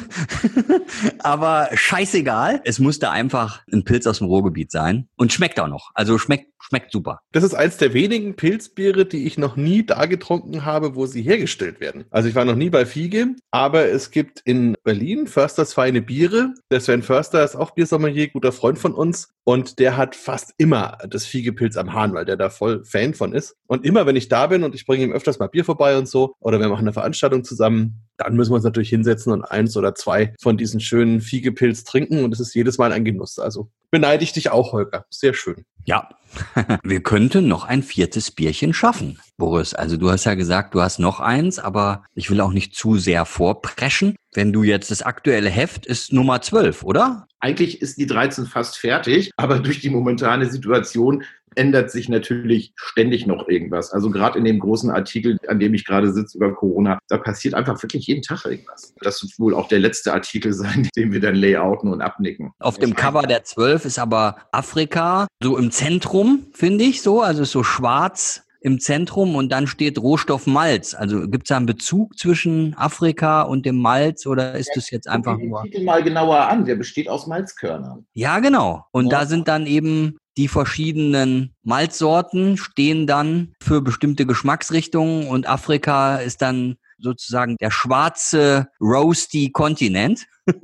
Aber 1.19 1.69
scheißegal, 1.73 2.61
es 2.65 2.79
musste 2.79 3.09
einfach 3.11 3.61
ein 3.71 3.83
Pilz 3.83 4.07
aus 4.07 4.19
dem 4.19 4.27
Ruhrgebiet 4.27 4.71
sein 4.71 5.07
und 5.15 5.33
schmeckt 5.33 5.59
auch 5.59 5.67
noch. 5.67 5.91
Also 5.93 6.17
schmeckt 6.17 6.50
schmeckt 6.71 6.91
super. 6.91 7.19
Das 7.33 7.43
ist 7.43 7.53
eins 7.53 7.75
der 7.75 7.93
wenigen 7.93 8.37
Pilzbiere, 8.37 9.05
die 9.05 9.27
ich 9.27 9.37
noch 9.37 9.57
nie 9.57 9.85
da 9.85 10.05
getrunken 10.05 10.63
habe, 10.63 10.95
wo 10.95 11.05
sie 11.05 11.21
hergestellt 11.21 11.81
werden. 11.81 12.05
Also 12.11 12.29
ich 12.29 12.35
war 12.35 12.45
noch 12.45 12.55
nie 12.55 12.69
bei 12.69 12.85
Fiege, 12.85 13.35
aber 13.51 13.89
es 13.89 14.09
gibt 14.09 14.39
in 14.45 14.77
Berlin 14.85 15.27
Försters 15.27 15.73
feine 15.73 16.01
Biere. 16.01 16.53
Der 16.71 16.79
Sven 16.79 17.03
Förster 17.03 17.43
ist 17.43 17.57
auch 17.57 17.71
Biersommelier, 17.71 18.29
guter 18.29 18.53
Freund 18.53 18.79
von 18.79 18.93
uns 18.93 19.33
und 19.43 19.79
der 19.79 19.97
hat 19.97 20.15
fast 20.15 20.53
immer 20.57 20.97
das 21.09 21.25
Fiegepilz 21.25 21.75
am 21.75 21.93
Hahn, 21.93 22.13
weil 22.13 22.25
der 22.25 22.37
da 22.37 22.49
voll 22.49 22.85
Fan 22.85 23.13
von 23.13 23.33
ist. 23.33 23.57
Und 23.67 23.85
immer, 23.85 24.05
wenn 24.05 24.15
ich 24.15 24.29
da 24.29 24.47
bin 24.47 24.63
und 24.63 24.73
ich 24.75 24.85
bringe 24.85 25.03
ihm 25.03 25.11
öfters 25.11 25.39
mal 25.39 25.47
Bier 25.47 25.65
vorbei 25.65 25.97
und 25.97 26.07
so, 26.07 26.35
oder 26.39 26.59
wir 26.59 26.69
machen 26.69 26.81
eine 26.81 26.93
Veranstaltung 26.93 27.43
zusammen, 27.43 28.07
dann 28.17 28.35
müssen 28.35 28.51
wir 28.51 28.55
uns 28.55 28.63
natürlich 28.63 28.89
hinsetzen 28.89 29.33
und 29.33 29.43
eins 29.43 29.75
oder 29.75 29.95
zwei 29.95 30.35
von 30.39 30.57
diesen 30.57 30.79
schönen 30.79 31.21
Fiegepilz 31.21 31.83
trinken 31.83 32.23
und 32.23 32.33
es 32.33 32.39
ist 32.39 32.53
jedes 32.53 32.77
Mal 32.77 32.91
ein 32.91 33.03
Genuss. 33.03 33.39
Also 33.39 33.71
beneide 33.89 34.23
ich 34.23 34.31
dich 34.31 34.51
auch, 34.51 34.73
Holger. 34.73 35.05
Sehr 35.09 35.33
schön. 35.33 35.65
Ja, 35.85 36.09
wir 36.83 37.01
könnten 37.01 37.47
noch 37.47 37.65
ein 37.65 37.83
viertes 37.83 38.31
Bierchen 38.31 38.73
schaffen, 38.73 39.19
Boris. 39.37 39.73
Also 39.73 39.97
du 39.97 40.11
hast 40.11 40.25
ja 40.25 40.35
gesagt, 40.35 40.73
du 40.73 40.81
hast 40.81 40.99
noch 40.99 41.19
eins, 41.19 41.59
aber 41.59 42.03
ich 42.15 42.29
will 42.29 42.41
auch 42.41 42.51
nicht 42.51 42.75
zu 42.75 42.97
sehr 42.97 43.25
vorpreschen. 43.25 44.15
Wenn 44.33 44.53
du 44.53 44.63
jetzt 44.63 44.91
das 44.91 45.01
aktuelle 45.01 45.49
Heft 45.49 45.85
ist 45.85 46.13
Nummer 46.13 46.41
12, 46.41 46.83
oder? 46.83 47.27
Eigentlich 47.39 47.81
ist 47.81 47.97
die 47.97 48.05
13 48.05 48.45
fast 48.45 48.77
fertig, 48.77 49.31
aber 49.35 49.59
durch 49.59 49.79
die 49.79 49.89
momentane 49.89 50.49
Situation 50.49 51.23
ändert 51.55 51.91
sich 51.91 52.09
natürlich 52.09 52.73
ständig 52.75 53.27
noch 53.27 53.47
irgendwas. 53.47 53.91
Also 53.91 54.09
gerade 54.09 54.37
in 54.37 54.45
dem 54.45 54.59
großen 54.59 54.89
Artikel, 54.89 55.37
an 55.47 55.59
dem 55.59 55.73
ich 55.73 55.85
gerade 55.85 56.11
sitze 56.11 56.37
über 56.37 56.53
Corona, 56.53 56.99
da 57.07 57.17
passiert 57.17 57.53
einfach 57.53 57.81
wirklich 57.81 58.07
jeden 58.07 58.21
Tag 58.21 58.45
irgendwas. 58.45 58.93
Das 59.01 59.21
wird 59.21 59.37
wohl 59.37 59.53
auch 59.53 59.67
der 59.67 59.79
letzte 59.79 60.13
Artikel 60.13 60.53
sein, 60.53 60.89
den 60.95 61.11
wir 61.11 61.19
dann 61.19 61.35
layouten 61.35 61.91
und 61.91 62.01
abnicken. 62.01 62.51
Auf 62.59 62.77
dem 62.77 62.95
Cover 62.95 63.23
der 63.23 63.43
12 63.43 63.85
ist 63.85 63.99
aber 63.99 64.37
Afrika 64.51 65.27
so 65.41 65.57
im 65.57 65.71
Zentrum, 65.71 66.47
finde 66.53 66.83
ich 66.83 67.01
so. 67.01 67.21
Also 67.21 67.43
ist 67.43 67.51
so 67.51 67.63
schwarz 67.63 68.43
im 68.61 68.79
Zentrum 68.79 69.35
und 69.35 69.51
dann 69.51 69.65
steht 69.65 69.97
Rohstoff 69.97 70.45
Malz. 70.45 70.93
Also 70.93 71.27
gibt 71.27 71.45
es 71.45 71.49
da 71.49 71.57
einen 71.57 71.65
Bezug 71.65 72.17
zwischen 72.17 72.75
Afrika 72.77 73.41
und 73.41 73.65
dem 73.65 73.77
Malz 73.77 74.27
oder 74.27 74.53
ist 74.53 74.67
ja, 74.67 74.73
das 74.75 74.91
jetzt 74.91 75.07
einfach 75.09 75.37
nur? 75.37 75.63
Titel 75.63 75.83
mal 75.83 76.03
genauer 76.03 76.47
an. 76.47 76.65
Der 76.65 76.75
besteht 76.75 77.09
aus 77.09 77.25
Malzkörnern. 77.25 78.05
Ja, 78.13 78.39
genau. 78.39 78.85
Und 78.91 79.11
ja. 79.11 79.19
da 79.19 79.25
sind 79.25 79.47
dann 79.47 79.65
eben 79.65 80.17
die 80.37 80.47
verschiedenen 80.47 81.53
Malzsorten 81.63 82.57
stehen 82.57 83.07
dann 83.07 83.53
für 83.61 83.81
bestimmte 83.81 84.25
Geschmacksrichtungen 84.25 85.27
und 85.27 85.47
Afrika 85.47 86.17
ist 86.17 86.41
dann 86.41 86.77
sozusagen 86.97 87.57
der 87.59 87.71
schwarze 87.71 88.67
roasty 88.79 89.51
Kontinent 89.51 90.27